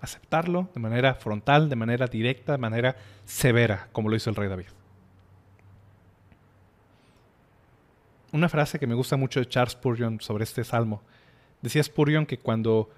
[0.00, 4.48] Aceptarlo de manera frontal, de manera directa, de manera severa, como lo hizo el rey
[4.48, 4.68] David.
[8.30, 11.02] Una frase que me gusta mucho de Charles Spurgeon sobre este salmo.
[11.62, 12.90] Decía Spurgeon que cuando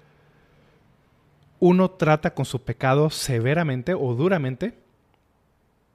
[1.59, 4.80] uno trata con su pecado severamente o duramente,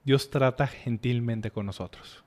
[0.07, 2.23] Dios trata gentilmente con nosotros.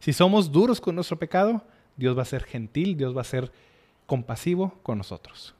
[0.00, 1.64] Si somos duros con nuestro pecado,
[1.96, 3.52] Dios va a ser gentil, Dios va a ser
[4.06, 5.54] compasivo con nosotros.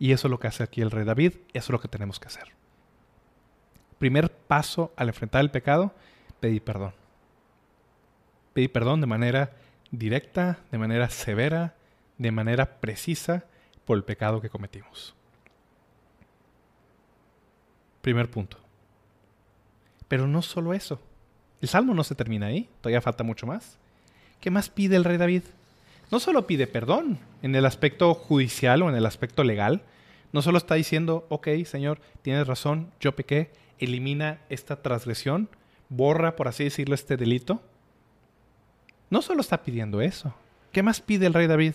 [0.00, 2.18] Y eso es lo que hace aquí el rey David, eso es lo que tenemos
[2.18, 2.48] que hacer.
[4.00, 5.94] Primer paso al enfrentar el pecado,
[6.40, 6.92] pedir perdón.
[8.52, 9.52] Pedir perdón de manera
[9.92, 11.76] directa, de manera severa,
[12.18, 13.44] de manera precisa
[13.84, 15.14] por el pecado que cometimos.
[18.02, 18.63] Primer punto.
[20.08, 21.00] Pero no solo eso.
[21.60, 23.78] El salmo no se termina ahí, todavía falta mucho más.
[24.40, 25.42] ¿Qué más pide el rey David?
[26.10, 29.82] No solo pide perdón en el aspecto judicial o en el aspecto legal,
[30.32, 35.48] no solo está diciendo, ok, Señor, tienes razón, yo pequé, elimina esta transgresión,
[35.88, 37.62] borra, por así decirlo, este delito.
[39.10, 40.34] No solo está pidiendo eso.
[40.72, 41.74] ¿Qué más pide el rey David?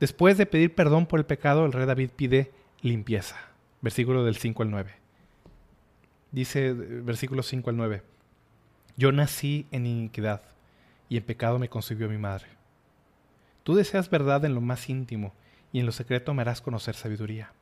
[0.00, 2.50] Después de pedir perdón por el pecado, el rey David pide
[2.80, 3.36] limpieza.
[3.80, 5.01] Versículo del 5 al 9.
[6.32, 8.02] Dice versículo 5 al 9.
[8.96, 10.42] Yo nací en iniquidad
[11.08, 12.46] y en pecado me concibió mi madre.
[13.62, 15.34] Tú deseas verdad en lo más íntimo
[15.72, 17.52] y en lo secreto me harás conocer sabiduría.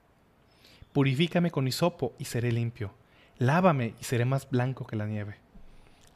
[0.92, 2.94] Purifícame con hisopo y seré limpio.
[3.38, 5.36] Lávame y seré más blanco que la nieve.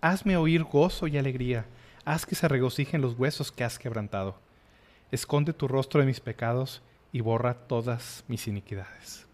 [0.01, 1.67] Hazme oír gozo y alegría.
[2.05, 4.39] Haz que se regocijen los huesos que has quebrantado.
[5.11, 9.27] Esconde tu rostro de mis pecados y borra todas mis iniquidades.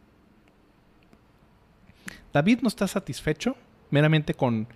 [2.32, 3.56] David no está satisfecho
[3.90, 4.68] meramente con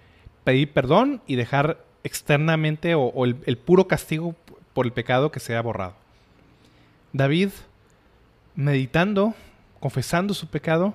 [0.42, 4.34] pedir perdón y dejar externamente o, el, puro castigo
[4.72, 5.94] por el pecado que se ha borrado.
[7.12, 7.50] David,
[8.54, 9.34] meditando,
[9.80, 10.94] confesando su pecado,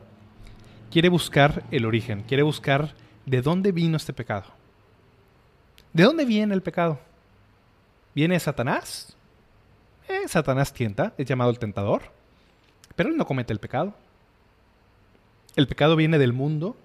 [0.91, 2.93] quiere buscar el origen, quiere buscar
[3.25, 4.45] de dónde vino este pecado.
[5.93, 6.99] ¿De dónde viene el pecado?
[8.13, 9.15] ¿Viene Satanás?
[10.07, 12.01] Eh, Satanás tienta, es llamado el tentador,
[12.95, 13.93] pero él no comete el pecado.
[15.59, 16.77] El pecado viene del mundo,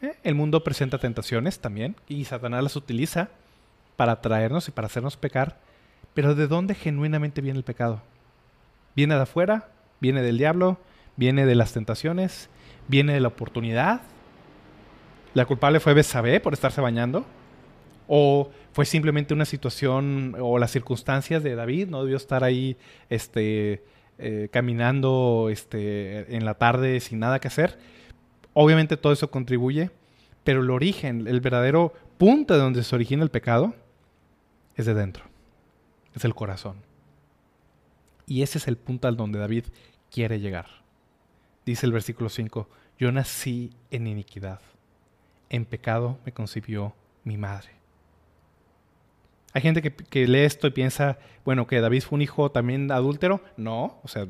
[0.00, 3.28] eh, el mundo presenta tentaciones también y Satanás las utiliza
[3.96, 5.58] para atraernos y para hacernos pecar.
[6.14, 8.00] Pero ¿de dónde genuinamente viene el pecado?
[8.96, 9.68] ¿Viene de afuera?
[10.00, 10.78] ¿Viene del diablo?
[11.16, 12.48] ¿Viene de las tentaciones?
[12.86, 14.00] ¿Viene de la oportunidad?
[15.34, 17.26] ¿La culpable fue Besabé por estarse bañando?
[18.06, 21.88] ¿O fue simplemente una situación o las circunstancias de David?
[21.88, 22.78] ¿No debió estar ahí
[23.10, 23.84] este,
[24.18, 27.78] eh, caminando este, en la tarde sin nada que hacer?
[28.52, 29.90] Obviamente todo eso contribuye,
[30.44, 33.74] pero el origen, el verdadero punto de donde se origina el pecado,
[34.74, 35.24] es de dentro,
[36.14, 36.76] es el corazón.
[38.26, 39.64] Y ese es el punto al donde David
[40.10, 40.66] quiere llegar.
[41.64, 44.60] Dice el versículo 5, yo nací en iniquidad,
[45.50, 46.94] en pecado me concibió
[47.24, 47.77] mi madre.
[49.52, 53.40] Hay gente que, lee esto y piensa, bueno, que David fue un hijo también adúltero.
[53.56, 54.26] No, o sea,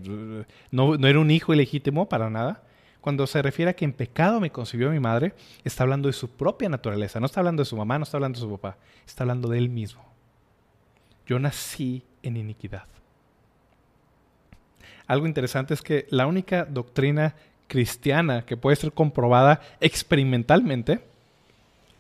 [0.71, 2.63] no, no era un hijo ilegítimo para nada.
[3.01, 6.29] Cuando se refiere a que en pecado me concibió mi madre, está hablando de su
[6.31, 9.25] propia naturaleza, no está hablando de su mamá, no está hablando de su papá, está
[9.25, 10.05] hablando de él mismo.
[11.27, 12.87] Yo nací en iniquidad.
[15.07, 17.35] Algo interesante es que la única doctrina
[17.67, 21.01] cristiana que puede ser comprobada experimentalmente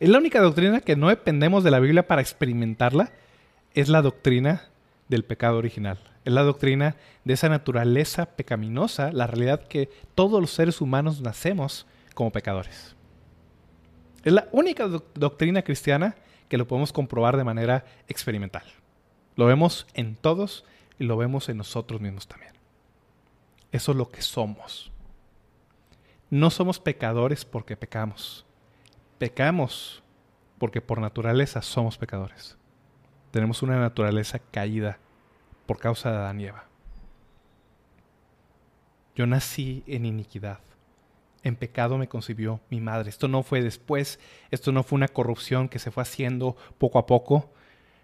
[0.00, 3.10] Es la única doctrina que no dependemos de la Biblia para experimentarla,
[3.74, 4.68] es la doctrina
[5.08, 5.98] del pecado original.
[6.24, 11.86] Es la doctrina de esa naturaleza pecaminosa, la realidad que todos los seres humanos nacemos
[12.14, 12.94] como pecadores.
[14.24, 16.16] Es la única doctrina cristiana
[16.48, 18.64] que lo podemos comprobar de manera experimental.
[19.36, 20.64] Lo vemos en todos
[20.98, 22.52] y lo vemos en nosotros mismos también.
[23.72, 24.90] Eso es lo que somos.
[26.30, 28.44] No somos pecadores porque pecamos.
[29.18, 30.02] Pecamos
[30.58, 32.56] porque por naturaleza somos pecadores.
[33.30, 34.98] Tenemos una naturaleza caída
[35.66, 36.64] por causa de Adán y Eva.
[39.14, 40.60] Yo nací en iniquidad.
[41.42, 43.10] En pecado me concibió mi madre.
[43.10, 44.18] Esto no fue después,
[44.50, 47.52] esto no fue una corrupción que se fue haciendo poco a poco.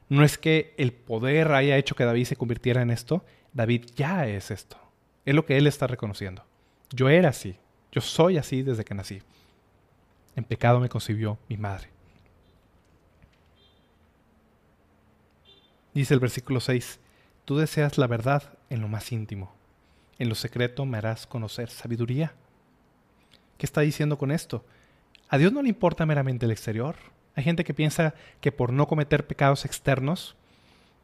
[0.08, 3.24] No es que el poder haya hecho que David se convirtiera en esto.
[3.52, 4.76] David ya es esto.
[5.24, 6.44] Es lo que él está reconociendo.
[6.90, 7.56] Yo era así.
[7.92, 9.22] Yo soy así desde que nací.
[10.36, 11.88] En pecado me concibió mi madre.
[15.94, 16.98] Dice el versículo 6,
[17.44, 19.54] tú deseas la verdad en lo más íntimo.
[20.18, 22.34] En lo secreto me harás conocer sabiduría.
[23.58, 24.64] ¿Qué está diciendo con esto?
[25.28, 26.96] A Dios no le importa meramente el exterior.
[27.36, 30.36] Hay gente que piensa que por no cometer pecados externos,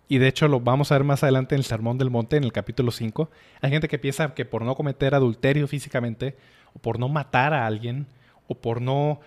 [0.08, 2.44] y de hecho lo vamos a ver más adelante en el Sermón del Monte, en
[2.44, 6.36] el capítulo 5, hay gente que piensa que por no cometer adulterio físicamente,
[6.74, 8.06] o por no matar a alguien,
[8.50, 9.20] o por no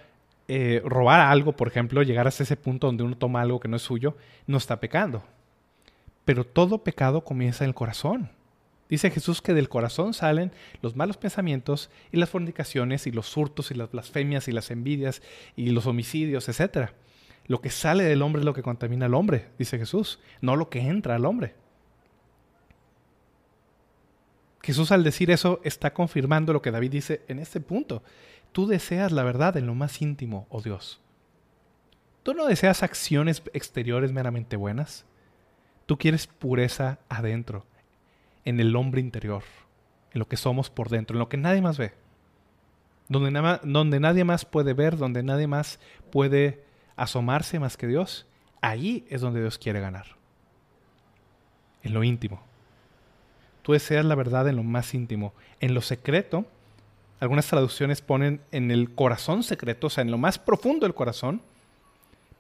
[0.50, 3.78] eh, robar algo, por ejemplo, llegar hasta ese punto donde uno toma algo que no
[3.78, 4.18] es suyo,
[4.48, 5.24] no está pecando.
[6.26, 8.30] Pero todo pecado comienza en el corazón.
[8.90, 10.52] Dice Jesús que del corazón salen
[10.82, 15.22] los malos pensamientos y las fornicaciones y los hurtos y las blasfemias y las envidias
[15.56, 16.90] y los homicidios, etc.
[17.48, 20.70] Lo que sale del hombre es lo que contamina al hombre, dice Jesús, no lo
[20.70, 21.56] que entra al hombre.
[24.62, 28.02] Jesús al decir eso está confirmando lo que David dice en este punto.
[28.54, 31.02] Tú deseas la verdad en lo más íntimo, oh Dios.
[32.22, 35.06] Tú no deseas acciones exteriores meramente buenas.
[35.86, 37.66] Tú quieres pureza adentro,
[38.46, 39.44] en el hombre interior,
[40.14, 41.94] en lo que somos por dentro, en lo que nadie más ve.
[43.10, 45.80] Donde, nadie más puede ver, donde nadie más
[46.12, 46.64] puede
[46.96, 48.28] asomarse más que Dios.
[48.62, 50.06] Ahí es donde Dios quiere ganar.
[51.82, 52.42] En lo íntimo.
[53.62, 55.34] Tú deseas la verdad en lo más íntimo.
[55.60, 56.46] En lo secreto,
[57.24, 61.42] algunas traducciones ponen en el corazón secreto, o sea, en lo más profundo del corazón,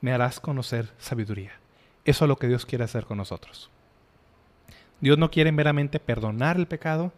[0.02, 1.54] me harás conocer sabiduría.
[2.04, 3.70] Eso es lo que Dios quiere hacer con nosotros.
[5.00, 7.14] Dios no quiere meramente perdonar el pecado,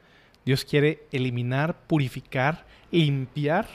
[0.45, 3.67] Dios quiere eliminar, purificar, limpiar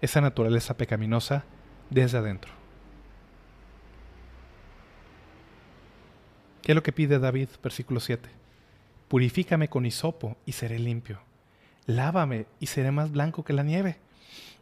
[0.00, 1.44] esa naturaleza pecaminosa
[1.90, 2.52] desde adentro.
[6.62, 7.48] ¿Qué es lo que pide David?
[7.60, 8.28] Versículo 7.
[9.08, 11.25] Purifícame con hisopo y seré limpio.
[11.86, 13.98] Lávame y seré más blanco que la nieve.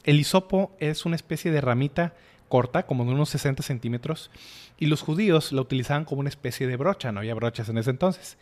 [0.05, 2.14] El hisopo es una especie de ramita
[2.49, 4.31] corta, como de unos 60 centímetros,
[4.79, 7.91] y los judíos la utilizaban como una especie de brocha, no había brochas en ese
[7.91, 8.37] entonces.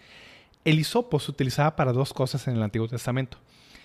[0.64, 3.38] El hisopo se utilizaba para dos cosas en el Antiguo Testamento.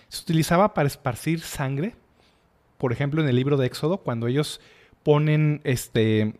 [0.08, 1.94] Se utilizaba para esparcir sangre,
[2.78, 4.60] por ejemplo en el libro de Éxodo, cuando ellos
[5.02, 6.34] ponen este,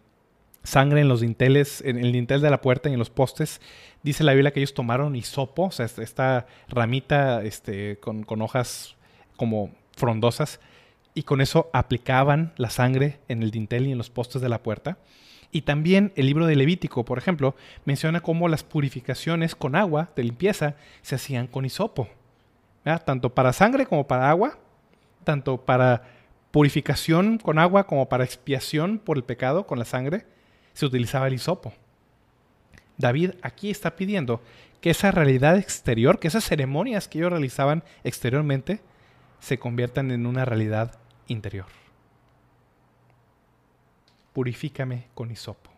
[0.63, 3.61] sangre en los dinteles, en el dintel de la puerta y en los postes.
[4.03, 8.97] Dice la Biblia que ellos tomaron hisopo, o sea, esta ramita este, con, con hojas
[9.37, 10.61] como frondosas,
[11.15, 14.63] y con eso aplicaban la sangre en el dintel y en los postes de la
[14.63, 14.99] puerta.
[15.51, 20.25] Y también el libro de Levítico, por ejemplo, menciona cómo las purificaciones con agua de
[20.25, 22.09] limpieza se hacían con hisopo.
[23.05, 24.59] Tanto para sangre como para agua,
[25.25, 26.05] tanto para
[26.51, 30.27] purificación con agua como para expiación por el pecado con la sangre,
[30.79, 31.73] se utilizaba el hisopo.
[32.99, 34.41] David aquí está pidiendo
[34.81, 38.79] que esa realidad exterior, que esas ceremonias que ellos realizaban exteriormente,
[39.41, 41.67] se conviertan en una realidad interior.
[44.33, 45.73] Purifícame con hisopo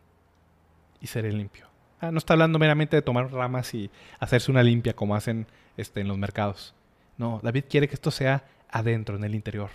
[1.00, 1.66] y seré limpio.
[2.02, 5.46] Ah, no está hablando meramente de tomar ramas y hacerse una limpia como hacen
[5.78, 6.74] este, en los mercados.
[7.16, 9.70] No, David quiere que esto sea adentro, en el interior.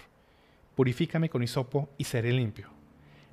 [0.76, 2.70] Purifícame con hisopo y seré limpio.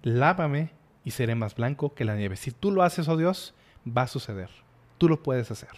[0.01, 0.71] Lávame
[1.05, 2.37] y seré más blanco que la nieve.
[2.37, 3.55] Si tú lo haces, oh Dios,
[3.87, 4.51] va a suceder.
[4.99, 5.71] Tú lo puedes hacer.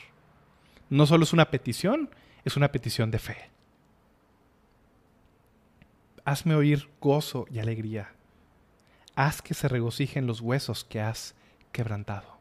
[0.91, 2.11] No solo es una petición,
[2.45, 3.51] es una petición de fe.
[6.25, 8.12] Hazme oír gozo y alegría.
[9.14, 11.35] Haz que se regocijen los huesos que has
[11.72, 12.39] quebrantado.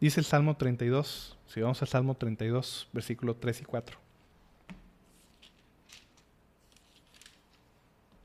[0.00, 4.07] Dice el Salmo 32, si vamos al Salmo 32, versículo 3 y 4.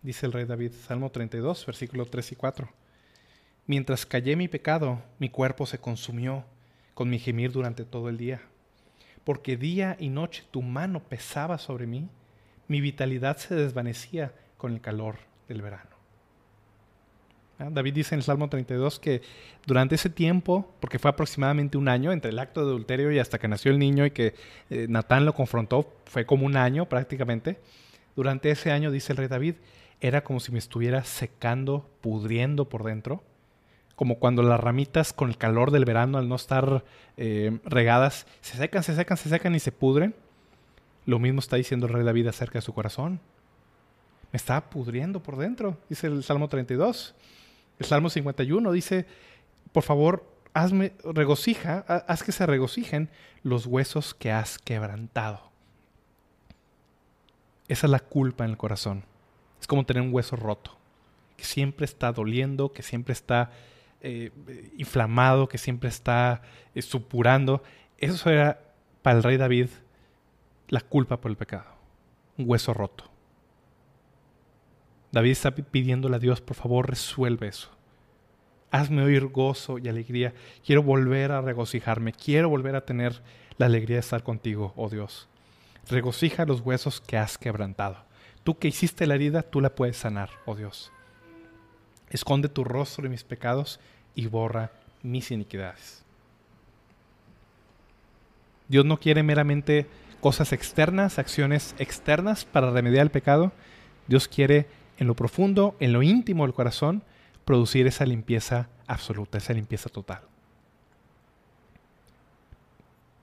[0.04, 2.70] Dice el rey David, Salmo 32, versículo 3 y 4.
[3.66, 6.44] Mientras callé mi pecado, mi cuerpo se consumió
[6.94, 8.42] con mi gemir durante todo el día.
[9.24, 12.10] Porque día y noche tu mano pesaba sobre mí,
[12.68, 15.16] mi vitalidad se desvanecía con el calor
[15.48, 15.90] del verano.
[17.60, 17.70] ¿Ah?
[17.72, 19.22] David dice en el Salmo 32 que
[19.66, 23.40] durante ese tiempo, porque fue aproximadamente un año entre el acto de adulterio y hasta
[23.40, 24.36] que nació el niño y que
[24.70, 27.60] eh, Natán lo confrontó, fue como un año prácticamente.
[28.16, 29.56] Durante ese año, dice el rey David,
[30.04, 33.24] era como si me estuviera secando, pudriendo por dentro,
[33.96, 36.84] como cuando las ramitas con el calor del verano, al no estar
[37.16, 40.14] eh, regadas, se secan, se secan, se secan y se pudren.
[41.06, 43.22] Lo mismo está diciendo el rey David acerca de su corazón.
[44.34, 47.16] Me estaba pudriendo por dentro, dice el Salmo 32.
[47.80, 49.06] El Salmo 51 dice,
[49.72, 53.10] por favor, hazme, regocija, haz que se regocijen
[53.42, 55.50] los huesos que has quebrantado.
[57.70, 59.13] Esa es la culpa en el corazón.
[59.64, 60.76] Es como tener un hueso roto,
[61.38, 63.50] que siempre está doliendo, que siempre está
[64.02, 64.30] eh,
[64.78, 66.42] inflamado, que siempre está
[66.76, 67.64] eh, supurando.
[67.98, 68.60] Eso era
[69.02, 69.70] para el rey David
[70.68, 71.64] la culpa por el pecado.
[72.38, 73.06] Un hueso roto.
[75.14, 77.70] David está pidiéndole a Dios, por favor, resuelve eso.
[78.70, 80.34] Hazme oír gozo y alegría.
[80.66, 82.12] Quiero volver a regocijarme.
[82.12, 83.22] Quiero volver a tener
[83.56, 85.30] la alegría de estar contigo, oh Dios.
[85.90, 88.12] Regocija los huesos que has quebrantado.
[88.44, 90.92] Tú que hiciste la herida, tú la puedes sanar, oh Dios.
[92.10, 93.80] Esconde tu rostro de mis pecados
[94.16, 94.72] y borra
[95.02, 96.04] mis iniquidades.
[98.68, 99.88] Dios no quiere meramente
[100.20, 103.52] cosas externas, acciones externas para remediar el pecado.
[104.08, 104.68] Dios quiere
[104.98, 107.04] en lo profundo, en lo íntimo del corazón,
[107.46, 110.22] producir esa limpieza absoluta, esa limpieza total.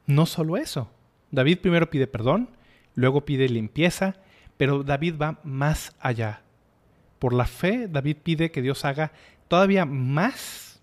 [0.07, 0.91] No solo eso.
[1.31, 2.51] David primero pide perdón,
[2.95, 4.17] luego pide limpieza,
[4.61, 6.43] pero David va más allá.
[7.19, 9.11] Por la fe, David pide que Dios haga
[9.49, 10.83] todavía más,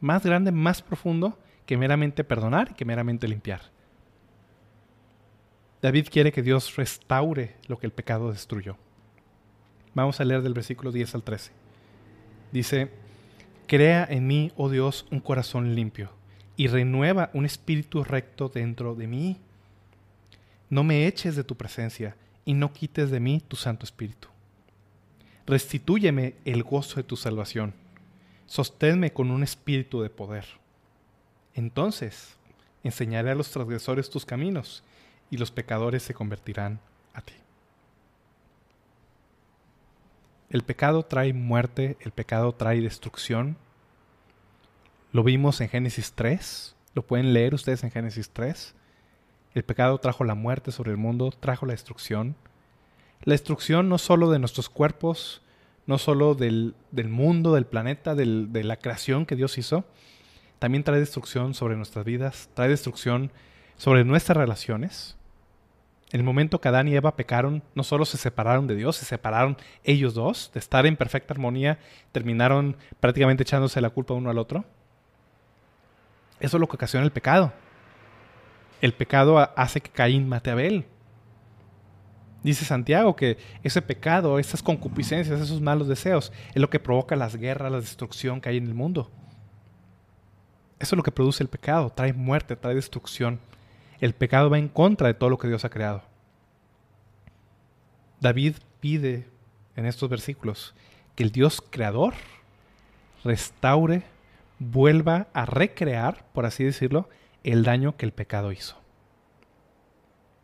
[0.00, 3.60] más grande, más profundo que meramente perdonar que meramente limpiar.
[5.80, 8.76] David quiere que Dios restaure lo que el pecado destruyó.
[9.94, 11.52] Vamos a leer del versículo 10 al 13.
[12.50, 12.90] Dice,
[13.68, 16.10] Crea en mí, oh Dios, un corazón limpio,
[16.56, 19.40] y renueva un espíritu recto dentro de mí.
[20.70, 24.28] No me eches de tu presencia, y no quites de mí tu Santo Espíritu.
[25.46, 27.74] Restitúyeme el gozo de tu salvación.
[28.46, 30.46] Sosténme con un espíritu de poder.
[31.54, 32.36] Entonces
[32.82, 34.82] enseñaré a los transgresores tus caminos,
[35.30, 36.80] y los pecadores se convertirán
[37.14, 37.34] a ti.
[40.50, 43.56] El pecado trae muerte, el pecado trae destrucción.
[45.12, 48.74] Lo vimos en Génesis 3, lo pueden leer ustedes en Génesis 3.
[49.54, 52.36] El pecado trajo la muerte sobre el mundo, trajo la destrucción.
[53.22, 55.42] La destrucción no solo de nuestros cuerpos,
[55.86, 59.84] no solo del, mundo, del planeta, de la creación que Dios hizo,
[60.60, 63.32] también trae destrucción sobre nuestras vidas, trae destrucción
[63.76, 65.16] sobre nuestras relaciones.
[66.12, 69.04] En el momento que Adán y Eva pecaron, no solo se separaron de Dios, se
[69.04, 71.78] separaron ellos dos, de estar en perfecta armonía,
[72.12, 74.64] terminaron prácticamente echándose la culpa uno al otro.
[76.40, 77.52] Eso es lo que ocasiona el pecado.
[78.80, 80.86] El pecado hace que Caín mate a Abel.
[82.42, 87.36] Dice Santiago que ese pecado, esas concupiscencias, esos malos deseos, es lo que provoca las
[87.36, 89.10] guerras, la destrucción que hay en el mundo.
[90.78, 93.38] Eso es lo que produce el pecado, trae muerte, trae destrucción
[94.00, 96.02] el pecado va en contra de todo lo que Dios ha creado.
[98.18, 99.26] David pide
[99.76, 100.74] en estos versículos
[101.14, 102.14] que el Dios creador
[103.24, 104.02] restaure,
[104.58, 107.08] vuelva a recrear, por así decirlo,
[107.44, 108.76] el daño que el pecado hizo.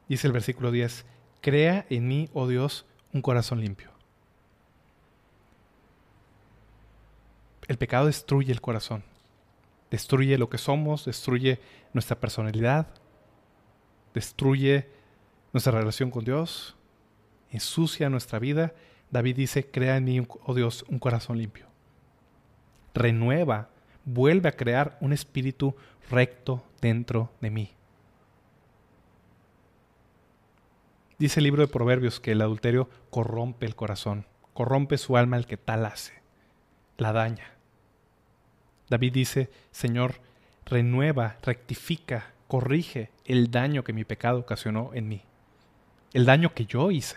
[0.08, 1.04] Dice el versículo 10,
[1.40, 3.90] crea en mí, oh Dios, un corazón limpio.
[7.66, 9.02] El pecado destruye el corazón,
[9.90, 11.58] destruye lo que somos, destruye
[11.92, 12.86] nuestra personalidad,
[14.14, 14.88] destruye
[15.52, 16.76] nuestra relación con Dios,
[17.50, 18.72] ensucia nuestra vida.
[19.10, 21.66] David dice, crea en mí, oh Dios, un corazón limpio.
[22.94, 23.70] Renueva,
[24.04, 25.74] vuelve a crear un espíritu
[26.08, 27.72] recto dentro de mí.
[31.18, 35.46] Dice el libro de Proverbios que el adulterio corrompe el corazón, corrompe su alma el
[35.46, 36.12] que tal hace,
[36.98, 37.52] la daña.
[38.88, 40.20] David dice, Señor,
[40.66, 45.22] renueva, rectifica, corrige el daño que mi pecado ocasionó en mí.
[46.12, 47.16] El daño que yo hice.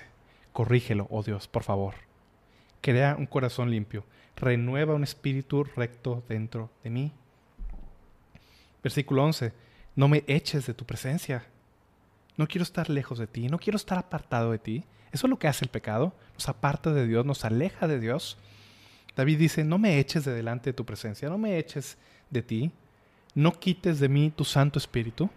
[0.54, 1.96] Corrígelo, oh Dios, por favor.
[2.82, 4.04] Crea un corazón limpio.
[4.36, 7.14] Renueva un espíritu recto dentro de mí.
[8.84, 9.54] Versículo 11.
[9.96, 11.46] No me eches de tu presencia.
[12.38, 13.48] No quiero estar lejos de ti.
[13.48, 14.84] No quiero estar apartado de ti.
[15.12, 16.14] Eso es lo que hace el pecado.
[16.34, 18.38] Nos aparta de Dios, nos aleja de Dios.
[19.16, 21.30] David dice, no me eches de delante de tu presencia.
[21.30, 21.98] No me eches
[22.30, 22.72] de ti
[23.36, 25.30] no quites de mí tu Santo Espíritu.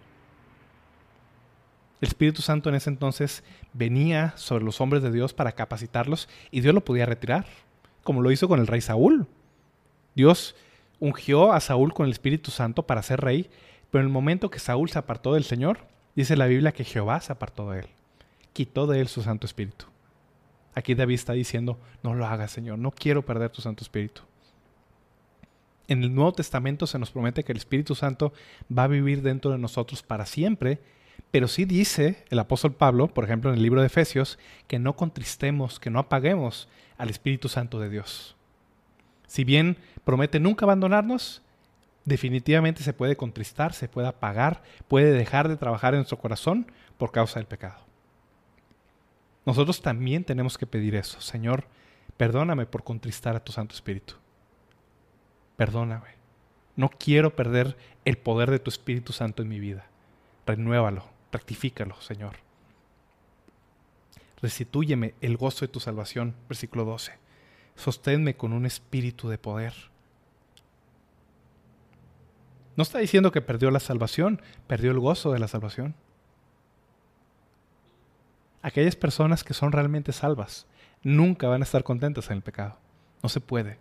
[2.01, 6.61] El Espíritu Santo en ese entonces venía sobre los hombres de Dios para capacitarlos y
[6.61, 7.45] Dios lo podía retirar,
[8.03, 9.27] como lo hizo con el rey Saúl.
[10.15, 10.55] Dios
[11.03, 13.49] ungió a Saúl con el Espíritu Santo para ser rey,
[13.91, 15.79] pero en el momento que Saúl se apartó del Señor,
[16.15, 17.87] dice la Biblia que Jehová se apartó de él,
[18.53, 19.85] quitó de él su Santo Espíritu.
[20.73, 24.21] Aquí David está diciendo, no lo hagas, Señor, no quiero perder tu Santo Espíritu.
[25.87, 28.33] En el Nuevo Testamento se nos promete que el Espíritu Santo
[28.75, 30.79] va a vivir dentro de nosotros para siempre
[31.31, 34.37] pero sí dice el apóstol Pablo, por ejemplo en el libro de Efesios,
[34.67, 38.35] que no contristemos, que no apaguemos al Espíritu Santo de Dios.
[39.27, 41.41] Si bien promete nunca abandonarnos,
[42.05, 47.11] definitivamente se puede contristar, se puede apagar, puede dejar de trabajar en nuestro corazón por
[47.11, 47.79] causa del pecado.
[49.45, 51.19] Nosotros también tenemos que pedir eso.
[51.21, 51.65] Señor,
[52.17, 54.15] perdóname por contristar a tu Santo Espíritu.
[55.57, 56.13] Perdóname.
[56.75, 59.85] No quiero perder el poder de tu Espíritu Santo en mi vida.
[60.45, 62.37] Renuévalo rectifícalo, Señor.
[64.41, 67.13] Restitúyeme el gozo de tu salvación, versículo 12.
[67.75, 69.73] Sosténme con un espíritu de poder.
[72.75, 75.95] No está diciendo que perdió la salvación, perdió el gozo de la salvación.
[78.61, 80.65] Aquellas personas que son realmente salvas
[81.03, 82.77] nunca van a estar contentas en el pecado.
[83.21, 83.77] No se puede.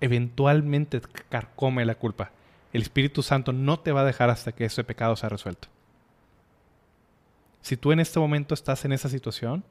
[0.00, 2.30] Eventualmente carcome la culpa.
[2.72, 5.68] El Espíritu Santo no te va a dejar hasta que ese pecado sea resuelto.
[7.62, 9.64] Si tú en este momento estás en esa situación,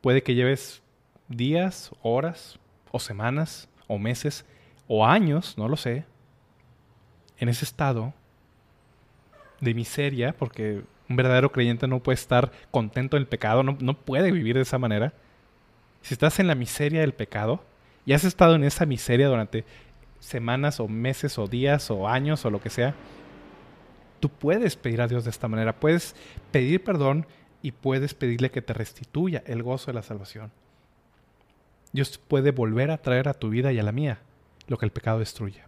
[0.00, 0.82] puede que lleves
[1.28, 2.58] días, horas,
[2.90, 4.44] o semanas, o meses,
[4.86, 6.04] o años, no lo sé,
[7.38, 8.14] en ese estado
[9.60, 13.94] de miseria, porque un verdadero creyente no puede estar contento en el pecado, no, no,
[13.94, 15.12] puede vivir de esa manera.
[16.02, 17.64] Si estás en la miseria del pecado
[18.06, 19.64] y has estado en esa miseria durante
[20.20, 22.94] semanas o meses o días o años o lo que sea,
[24.20, 26.14] tú puedes pedir a Dios de esta manera, puedes
[26.50, 27.26] pedir perdón
[27.62, 30.50] y puedes pedirle que te restituya el gozo de la salvación.
[31.92, 34.20] Dios puede volver a traer a tu vida y a la mía
[34.66, 35.62] lo que el pecado destruye.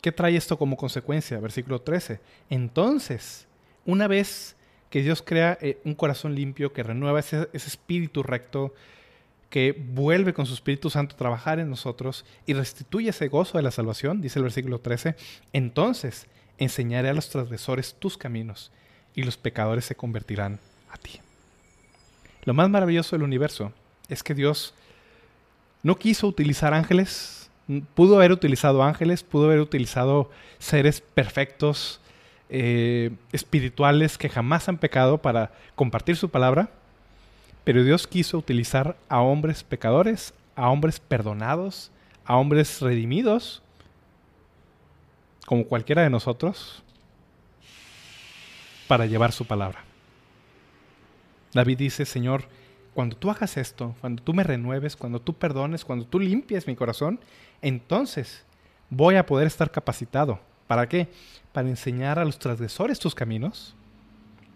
[0.00, 1.38] ¿Qué trae esto como consecuencia?
[1.40, 2.20] Versículo 13.
[2.48, 3.46] Entonces,
[3.84, 4.56] una vez
[4.88, 8.72] que Dios crea eh, un corazón limpio, que renueva ese, ese espíritu recto,
[9.50, 13.62] que vuelve con su Espíritu Santo a trabajar en nosotros y restituye ese gozo de
[13.62, 15.14] la salvación, dice el versículo 13,
[15.52, 16.26] entonces
[16.58, 18.70] enseñaré a los transgresores tus caminos
[19.14, 20.58] y los pecadores se convertirán
[20.90, 21.20] a ti.
[22.44, 23.72] Lo más maravilloso del universo
[24.08, 24.74] es que Dios
[25.82, 27.50] no quiso utilizar ángeles,
[27.94, 32.00] pudo haber utilizado ángeles, pudo haber utilizado seres perfectos,
[32.48, 36.70] eh, espirituales que jamás han pecado para compartir su palabra,
[37.64, 41.90] pero Dios quiso utilizar a hombres pecadores, a hombres perdonados,
[42.24, 43.62] a hombres redimidos,
[45.46, 46.82] como cualquiera de nosotros,
[48.86, 49.84] para llevar su palabra.
[51.52, 52.44] David dice, Señor,
[52.94, 56.76] cuando tú hagas esto, cuando tú me renueves, cuando tú perdones, cuando tú limpies mi
[56.76, 57.20] corazón,
[57.62, 58.44] entonces
[58.90, 60.40] voy a poder estar capacitado.
[60.66, 61.08] ¿Para qué?
[61.52, 63.74] Para enseñar a los transgresores tus caminos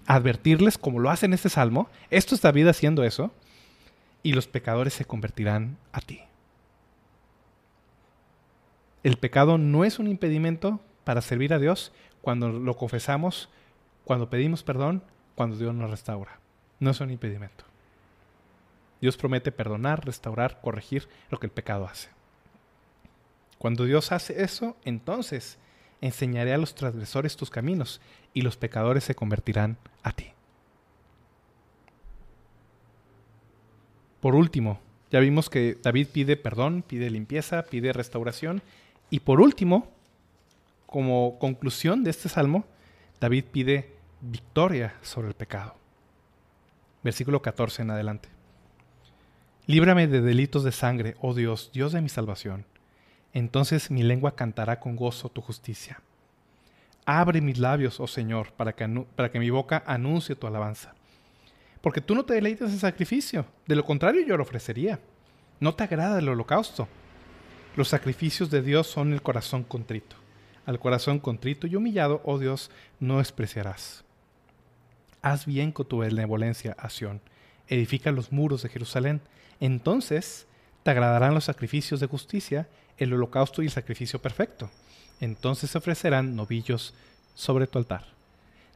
[0.07, 3.31] advertirles como lo hace en este salmo, esto es David haciendo eso,
[4.23, 6.21] y los pecadores se convertirán a ti.
[9.03, 13.49] El pecado no es un impedimento para servir a Dios cuando lo confesamos,
[14.05, 15.03] cuando pedimos perdón,
[15.35, 16.39] cuando Dios nos restaura.
[16.79, 17.65] No es un impedimento.
[19.01, 22.11] Dios promete perdonar, restaurar, corregir lo que el pecado hace.
[23.59, 25.59] Cuando Dios hace eso, entonces
[26.01, 28.01] enseñaré a los transgresores tus caminos
[28.33, 30.33] y los pecadores se convertirán a ti.
[34.21, 34.81] Por último,
[35.11, 38.63] ya vimos que David pide perdón, pide limpieza, pide restauración.
[39.11, 39.89] Y por último,
[40.87, 42.65] como conclusión de este salmo,
[43.21, 45.75] David pide victoria sobre el pecado.
[47.03, 48.29] Versículo 14 en adelante.
[49.67, 52.67] Líbrame de delitos de sangre, oh Dios, Dios de mi salvación.
[53.33, 56.01] Entonces mi lengua cantará con gozo tu justicia.
[57.07, 58.87] Abre mis labios, oh Señor, para que,
[59.17, 60.95] para que mi boca anuncie tu alabanza.
[61.81, 65.01] Porque tú no te deleitas en sacrificio, de lo contrario yo lo ofrecería.
[65.61, 66.89] No te agrada el holocausto.
[67.77, 70.17] Los sacrificios de Dios son el corazón contrito.
[70.67, 74.05] Al corazón contrito y humillado, oh Dios, no despreciarás.
[75.23, 77.21] Haz bien con tu benevolencia a Sión.
[77.69, 79.21] Edifica los muros de Jerusalén.
[79.61, 80.47] Entonces
[80.83, 82.69] te agradarán los sacrificios de justicia,
[82.99, 84.71] el holocausto y el sacrificio perfecto
[85.21, 86.95] entonces se ofrecerán novillos
[87.35, 88.05] sobre tu altar.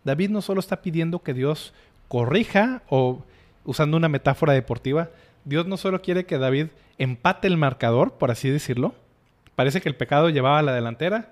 [0.04, 1.72] David no solo está pidiendo que Dios
[2.08, 3.24] corrija, o
[3.64, 5.10] usando una metáfora deportiva,
[5.44, 6.68] Dios no solo quiere que David
[6.98, 8.94] empate el marcador, por así decirlo.
[9.54, 11.30] Parece que el pecado llevaba a la delantera.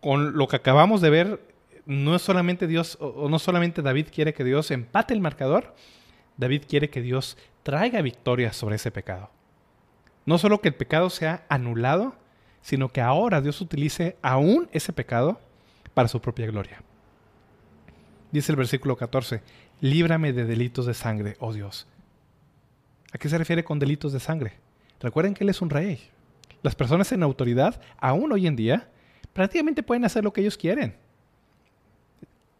[0.00, 1.40] con lo que acabamos de ver,
[1.84, 5.74] no es solamente Dios, o no solamente David quiere que Dios empate el marcador,
[6.36, 9.30] David quiere que Dios traiga victoria sobre ese pecado.
[10.24, 12.14] No solo que el pecado sea anulado,
[12.60, 15.40] sino que ahora Dios utilice aún ese pecado
[15.94, 16.82] para su propia gloria.
[18.30, 19.42] Dice el versículo 14,
[19.80, 21.88] líbrame de delitos de sangre, oh Dios.
[23.12, 24.52] ¿A qué se refiere con delitos de sangre?
[25.00, 26.00] Recuerden que Él es un rey.
[26.62, 28.88] Las personas en autoridad, aún hoy en día,
[29.32, 30.96] prácticamente pueden hacer lo que ellos quieren.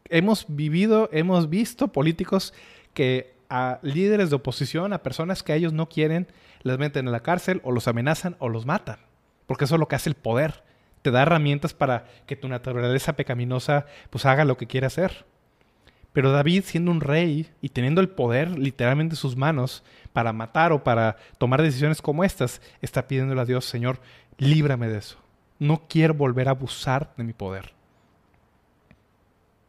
[0.09, 2.55] Hemos vivido, hemos visto políticos
[2.95, 6.29] que a líderes de oposición, a personas que ellos no quieren,
[6.63, 8.99] les meten en la cárcel o los amenazan o los matan.
[9.47, 10.63] Porque eso es lo que hace el poder.
[11.03, 15.27] Te da herramientas para que tu naturaleza pecaminosa pues haga lo que quiere hacer.
[16.13, 19.85] Pero David, siendo un rey y teniendo el poder literalmente en sus manos
[20.19, 24.01] para matar o para tomar decisiones como estas, está pidiéndole a Dios, Señor,
[24.37, 25.17] líbrame de eso.
[25.61, 27.73] No quiero volver a abusar de mi poder.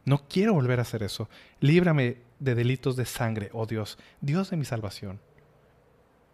[0.04, 1.28] No quiero volver a hacer eso.
[1.60, 5.20] Líbrame de delitos de sangre, oh Dios, Dios de mi salvación.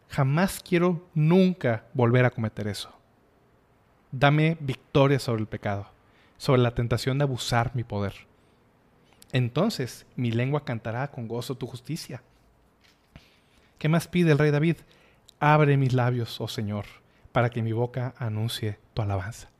[0.08, 2.90] Jamás quiero nunca volver a cometer eso.
[4.12, 5.90] Dame victoria sobre el pecado,
[6.38, 8.14] sobre la tentación de abusar mi poder.
[9.32, 12.22] Entonces mi lengua cantará con gozo tu justicia.
[13.78, 14.76] ¿Qué más pide el rey David?
[15.38, 16.86] Abre mis labios, oh Señor,
[17.32, 19.50] para que mi boca anuncie tu alabanza.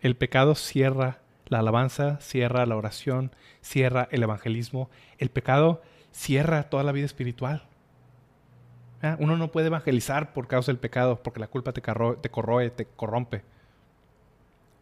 [0.00, 4.90] El pecado cierra la alabanza, cierra la oración, cierra el evangelismo.
[5.18, 5.82] El pecado
[6.12, 7.64] cierra toda la vida espiritual.
[9.02, 9.16] ¿Ah?
[9.18, 12.86] Uno no puede evangelizar por causa del pecado, porque la culpa te, te corroe, te
[12.86, 13.42] corrompe.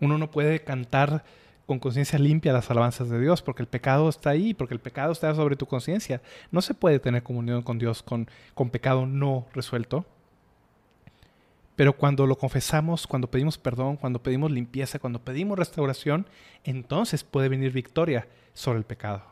[0.00, 1.24] Uno no puede cantar
[1.66, 5.12] con conciencia limpia las alabanzas de Dios, porque el pecado está ahí, porque el pecado
[5.12, 6.20] está sobre tu conciencia.
[6.50, 10.04] No se puede tener comunión con Dios con, con pecado no resuelto.
[11.76, 16.26] Pero cuando lo confesamos, cuando pedimos perdón, cuando pedimos limpieza, cuando pedimos restauración,
[16.64, 19.22] entonces puede venir victoria sobre el pecado.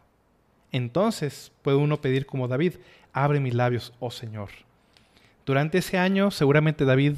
[0.72, 2.74] Entonces puede uno pedir como David,
[3.12, 4.50] abre mis labios, oh Señor.
[5.44, 7.16] Durante ese año seguramente David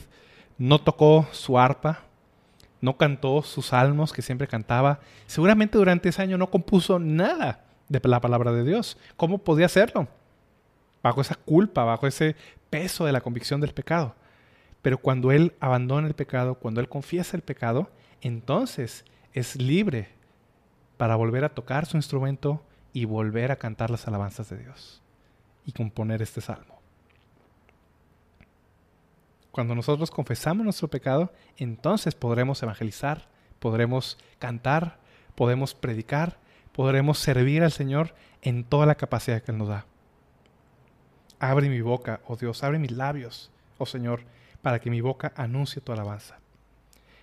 [0.58, 2.04] no tocó su arpa,
[2.82, 5.00] no cantó sus salmos que siempre cantaba.
[5.26, 8.98] Seguramente durante ese año no compuso nada de la palabra de Dios.
[9.16, 10.08] ¿Cómo podía hacerlo?
[11.02, 12.36] Bajo esa culpa, bajo ese
[12.68, 14.14] peso de la convicción del pecado.
[14.82, 17.88] Pero cuando él abandona el pecado, cuando él confiesa el pecado,
[18.20, 20.08] entonces es libre
[20.96, 22.62] para volver a tocar su instrumento
[22.92, 25.02] y volver a cantar las alabanzas de Dios
[25.64, 26.71] y componer este salmo.
[29.53, 33.28] Cuando nosotros confesamos nuestro pecado, entonces podremos evangelizar,
[33.59, 34.98] podremos cantar,
[35.34, 36.38] podemos predicar,
[36.72, 39.86] podremos servir al Señor en toda la capacidad que Él nos da.
[41.38, 44.22] Abre mi boca, oh Dios, abre mis labios, oh Señor,
[44.62, 46.40] para que mi boca anuncie tu alabanza.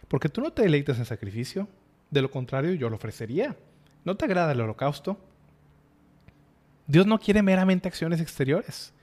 [0.08, 1.68] Porque tú no te deleitas en sacrificio,
[2.12, 3.56] de lo contrario yo lo ofrecería.
[4.06, 5.18] ¿No te agrada el holocausto?
[6.86, 8.94] Dios no quiere meramente acciones exteriores.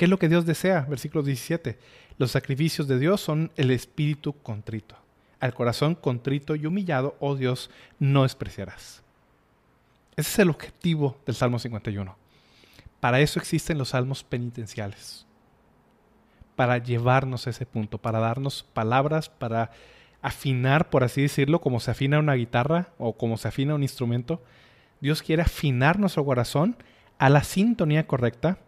[0.00, 0.86] ¿Qué es lo que Dios desea?
[0.88, 1.78] Versículo 17.
[2.16, 4.94] Los sacrificios de Dios son el espíritu contrito.
[5.40, 9.02] Al corazón contrito y humillado, oh Dios, no despreciarás.
[10.16, 12.16] Ese es el objetivo del Salmo 51.
[12.98, 15.26] Para eso existen los salmos penitenciales
[16.56, 19.70] para llevarnos a ese punto, para darnos palabras, para
[20.22, 24.42] afinar, por así decirlo, como se afina una guitarra o como se afina un instrumento.
[25.02, 26.78] Dios quiere afinar nuestro corazón
[27.18, 28.60] a la sintonía correcta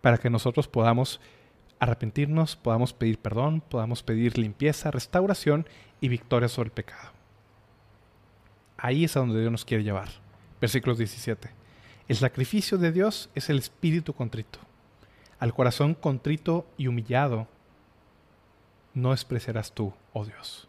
[0.00, 1.20] para que nosotros podamos
[1.78, 5.66] arrepentirnos, podamos pedir perdón, podamos pedir limpieza, restauración
[6.00, 7.10] y victoria sobre el pecado.
[8.76, 10.08] Ahí es a donde Dios nos quiere llevar.
[10.60, 11.50] Versículo 17.
[12.08, 14.58] El sacrificio de Dios es el espíritu contrito.
[15.38, 17.46] Al corazón contrito y humillado,
[18.94, 20.68] no despreciarás tú, oh Dios.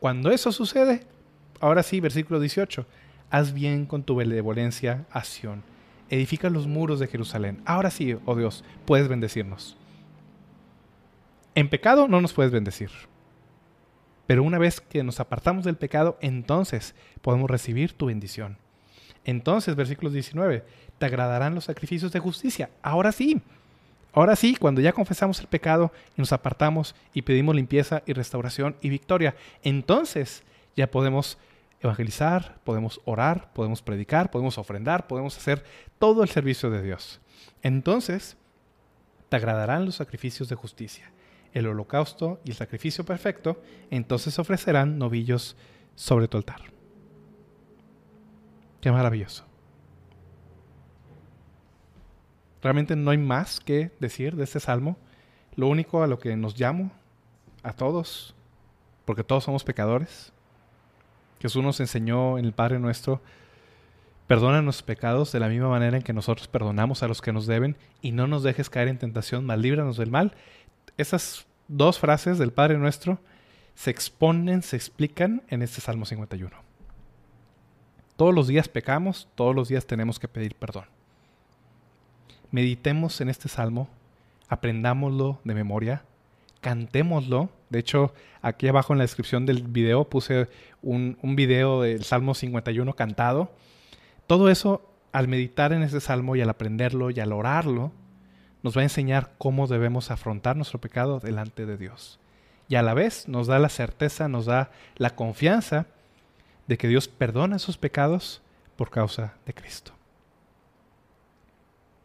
[0.00, 1.06] Cuando eso sucede,
[1.60, 2.86] ahora sí, versículo 18,
[3.30, 5.24] haz bien con tu benevolencia a
[6.14, 7.60] edifica los muros de Jerusalén.
[7.64, 9.76] Ahora sí, oh Dios, puedes bendecirnos.
[11.56, 12.90] En pecado no nos puedes bendecir.
[14.26, 18.58] Pero una vez que nos apartamos del pecado, entonces podemos recibir tu bendición.
[19.24, 20.64] Entonces, versículo 19,
[20.98, 22.70] te agradarán los sacrificios de justicia.
[22.82, 23.42] Ahora sí,
[24.12, 28.76] ahora sí, cuando ya confesamos el pecado y nos apartamos y pedimos limpieza y restauración
[28.80, 30.44] y victoria, entonces
[30.76, 31.38] ya podemos
[31.86, 35.64] evangelizar, podemos orar, podemos predicar, podemos ofrendar, podemos hacer
[35.98, 37.20] todo el servicio de Dios.
[37.62, 38.36] Entonces,
[39.28, 41.10] te agradarán los sacrificios de justicia,
[41.52, 45.56] el holocausto y el sacrificio perfecto, entonces ofrecerán novillos
[45.94, 46.60] sobre tu altar.
[48.80, 49.44] Qué maravilloso.
[52.62, 54.96] Realmente no hay más que decir de este salmo.
[55.54, 56.90] Lo único a lo que nos llamo
[57.62, 58.34] a todos
[59.04, 60.32] porque todos somos pecadores.
[61.44, 63.20] Jesús nos enseñó en el Padre nuestro,
[64.26, 67.46] perdona nuestros pecados de la misma manera en que nosotros perdonamos a los que nos
[67.46, 70.32] deben y no nos dejes caer en tentación, mal líbranos del mal.
[70.96, 73.18] Esas dos frases del Padre nuestro
[73.74, 76.50] se exponen, se explican en este Salmo 51.
[78.16, 80.86] Todos los días pecamos, todos los días tenemos que pedir perdón.
[82.52, 83.90] Meditemos en este salmo,
[84.48, 86.04] aprendámoslo de memoria,
[86.62, 87.50] cantémoslo.
[87.74, 90.48] De hecho, aquí abajo en la descripción del video puse
[90.80, 93.50] un, video del Salmo 51 cantado.
[94.28, 97.90] Todo eso, al meditar en este salmo y al aprenderlo y al orarlo,
[98.62, 102.20] nos va a enseñar cómo debemos afrontar nuestro pecado delante de Dios.
[102.68, 105.86] Y a la vez nos da la certeza, nos da la confianza
[106.68, 108.40] de que Dios perdona esos pecados
[108.76, 109.90] por causa de Cristo.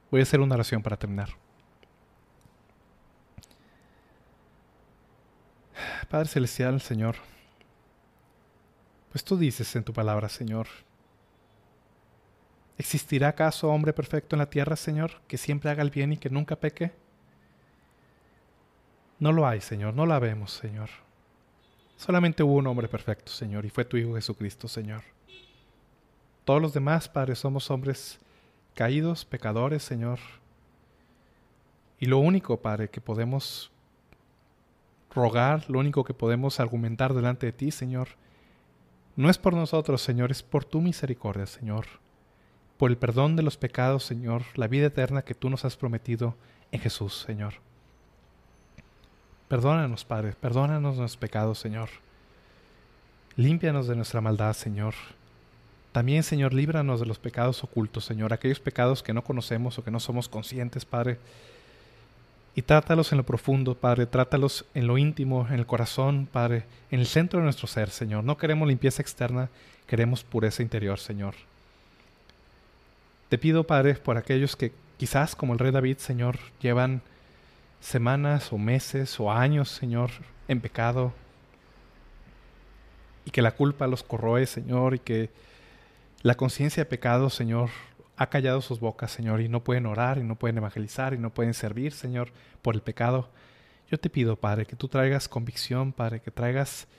[0.10, 1.39] Voy a hacer una oración para terminar.
[6.10, 7.16] Padre Celestial, Señor,
[9.12, 10.68] pues tú dices en tu palabra, Señor,
[12.78, 16.30] ¿existirá acaso hombre perfecto en la tierra, Señor, que siempre haga el bien y que
[16.30, 16.92] nunca peque?
[19.20, 20.90] No lo hay, Señor, no la vemos, Señor.
[21.98, 25.04] Solamente hubo un hombre perfecto, Señor, y fue tu Hijo Jesucristo, Señor.
[26.46, 28.20] Todos los demás, Padre, somos hombres
[28.74, 30.20] caídos, pecadores, Señor.
[32.00, 33.72] Y lo único, Padre, que podemos
[35.14, 38.10] rogar, lo único que podemos argumentar delante de ti, Señor,
[39.16, 41.86] no es por nosotros, Señor, es por tu misericordia, Señor,
[42.78, 46.36] por el perdón de los pecados, Señor, la vida eterna que tú nos has prometido
[46.72, 47.56] en Jesús, Señor.
[49.48, 51.90] Perdónanos, Padre, perdónanos nuestros pecados, Señor.
[53.36, 54.94] Límpianos de nuestra maldad, Señor.
[55.92, 59.92] También, Señor, líbranos de los pecados ocultos, Señor, aquellos pecados que no conocemos o que
[59.92, 61.18] no somos conscientes, Padre.
[62.56, 67.00] Y trátalos en lo profundo, Padre, trátalos en lo íntimo, en el corazón, Padre, en
[67.00, 68.24] el centro de nuestro ser, Señor.
[68.24, 69.50] No queremos limpieza externa,
[69.88, 71.36] queremos pureza interior, Señor.
[73.30, 77.02] Te pido, Padre, por aquellos que quizás, como el rey David, Señor, llevan
[77.80, 80.10] semanas o meses o años, Señor,
[80.48, 81.14] en pecado,
[83.26, 85.30] y que la culpa los corroe, Señor, y que
[86.24, 87.70] la conciencia de pecado, Señor,
[88.20, 91.34] ha callado sus bocas, Señor, y no pueden orar, y no pueden evangelizar, y no
[91.34, 93.30] pueden servir, Señor, por el pecado.
[93.90, 96.90] Yo te pido, Padre, que tú traigas convicción, Padre, que traigas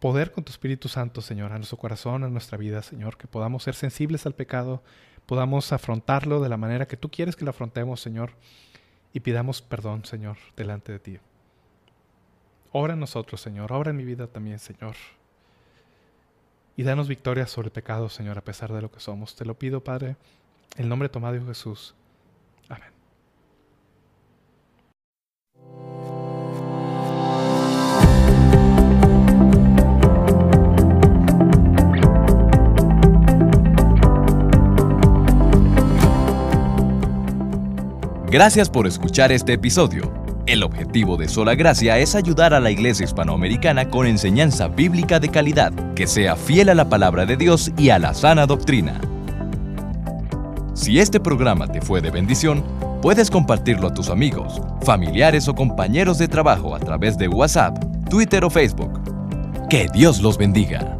[0.00, 3.62] poder con tu Espíritu Santo, Señor, a nuestro corazón, a nuestra vida, Señor, que podamos
[3.62, 4.82] ser sensibles al pecado,
[5.26, 8.30] podamos afrontarlo de la manera que tú quieres que lo afrontemos, Señor,
[9.12, 11.18] y pidamos perdón, Señor, delante de ti.
[12.72, 14.96] Obra en nosotros, Señor, obra en mi vida también, Señor.
[16.74, 19.36] Y danos victoria sobre el pecado, Señor, a pesar de lo que somos.
[19.36, 20.16] Te lo pido, Padre,
[20.76, 21.94] el nombre tomado de Jesús.
[22.68, 22.88] Amén.
[38.30, 40.12] Gracias por escuchar este episodio.
[40.46, 45.30] El objetivo de Sola Gracia es ayudar a la iglesia hispanoamericana con enseñanza bíblica de
[45.30, 49.00] calidad, que sea fiel a la palabra de Dios y a la sana doctrina.
[50.74, 52.64] Si este programa te fue de bendición,
[53.00, 57.78] puedes compartirlo a tus amigos, familiares o compañeros de trabajo a través de WhatsApp,
[58.10, 59.00] Twitter o Facebook.
[59.70, 60.93] Que Dios los bendiga.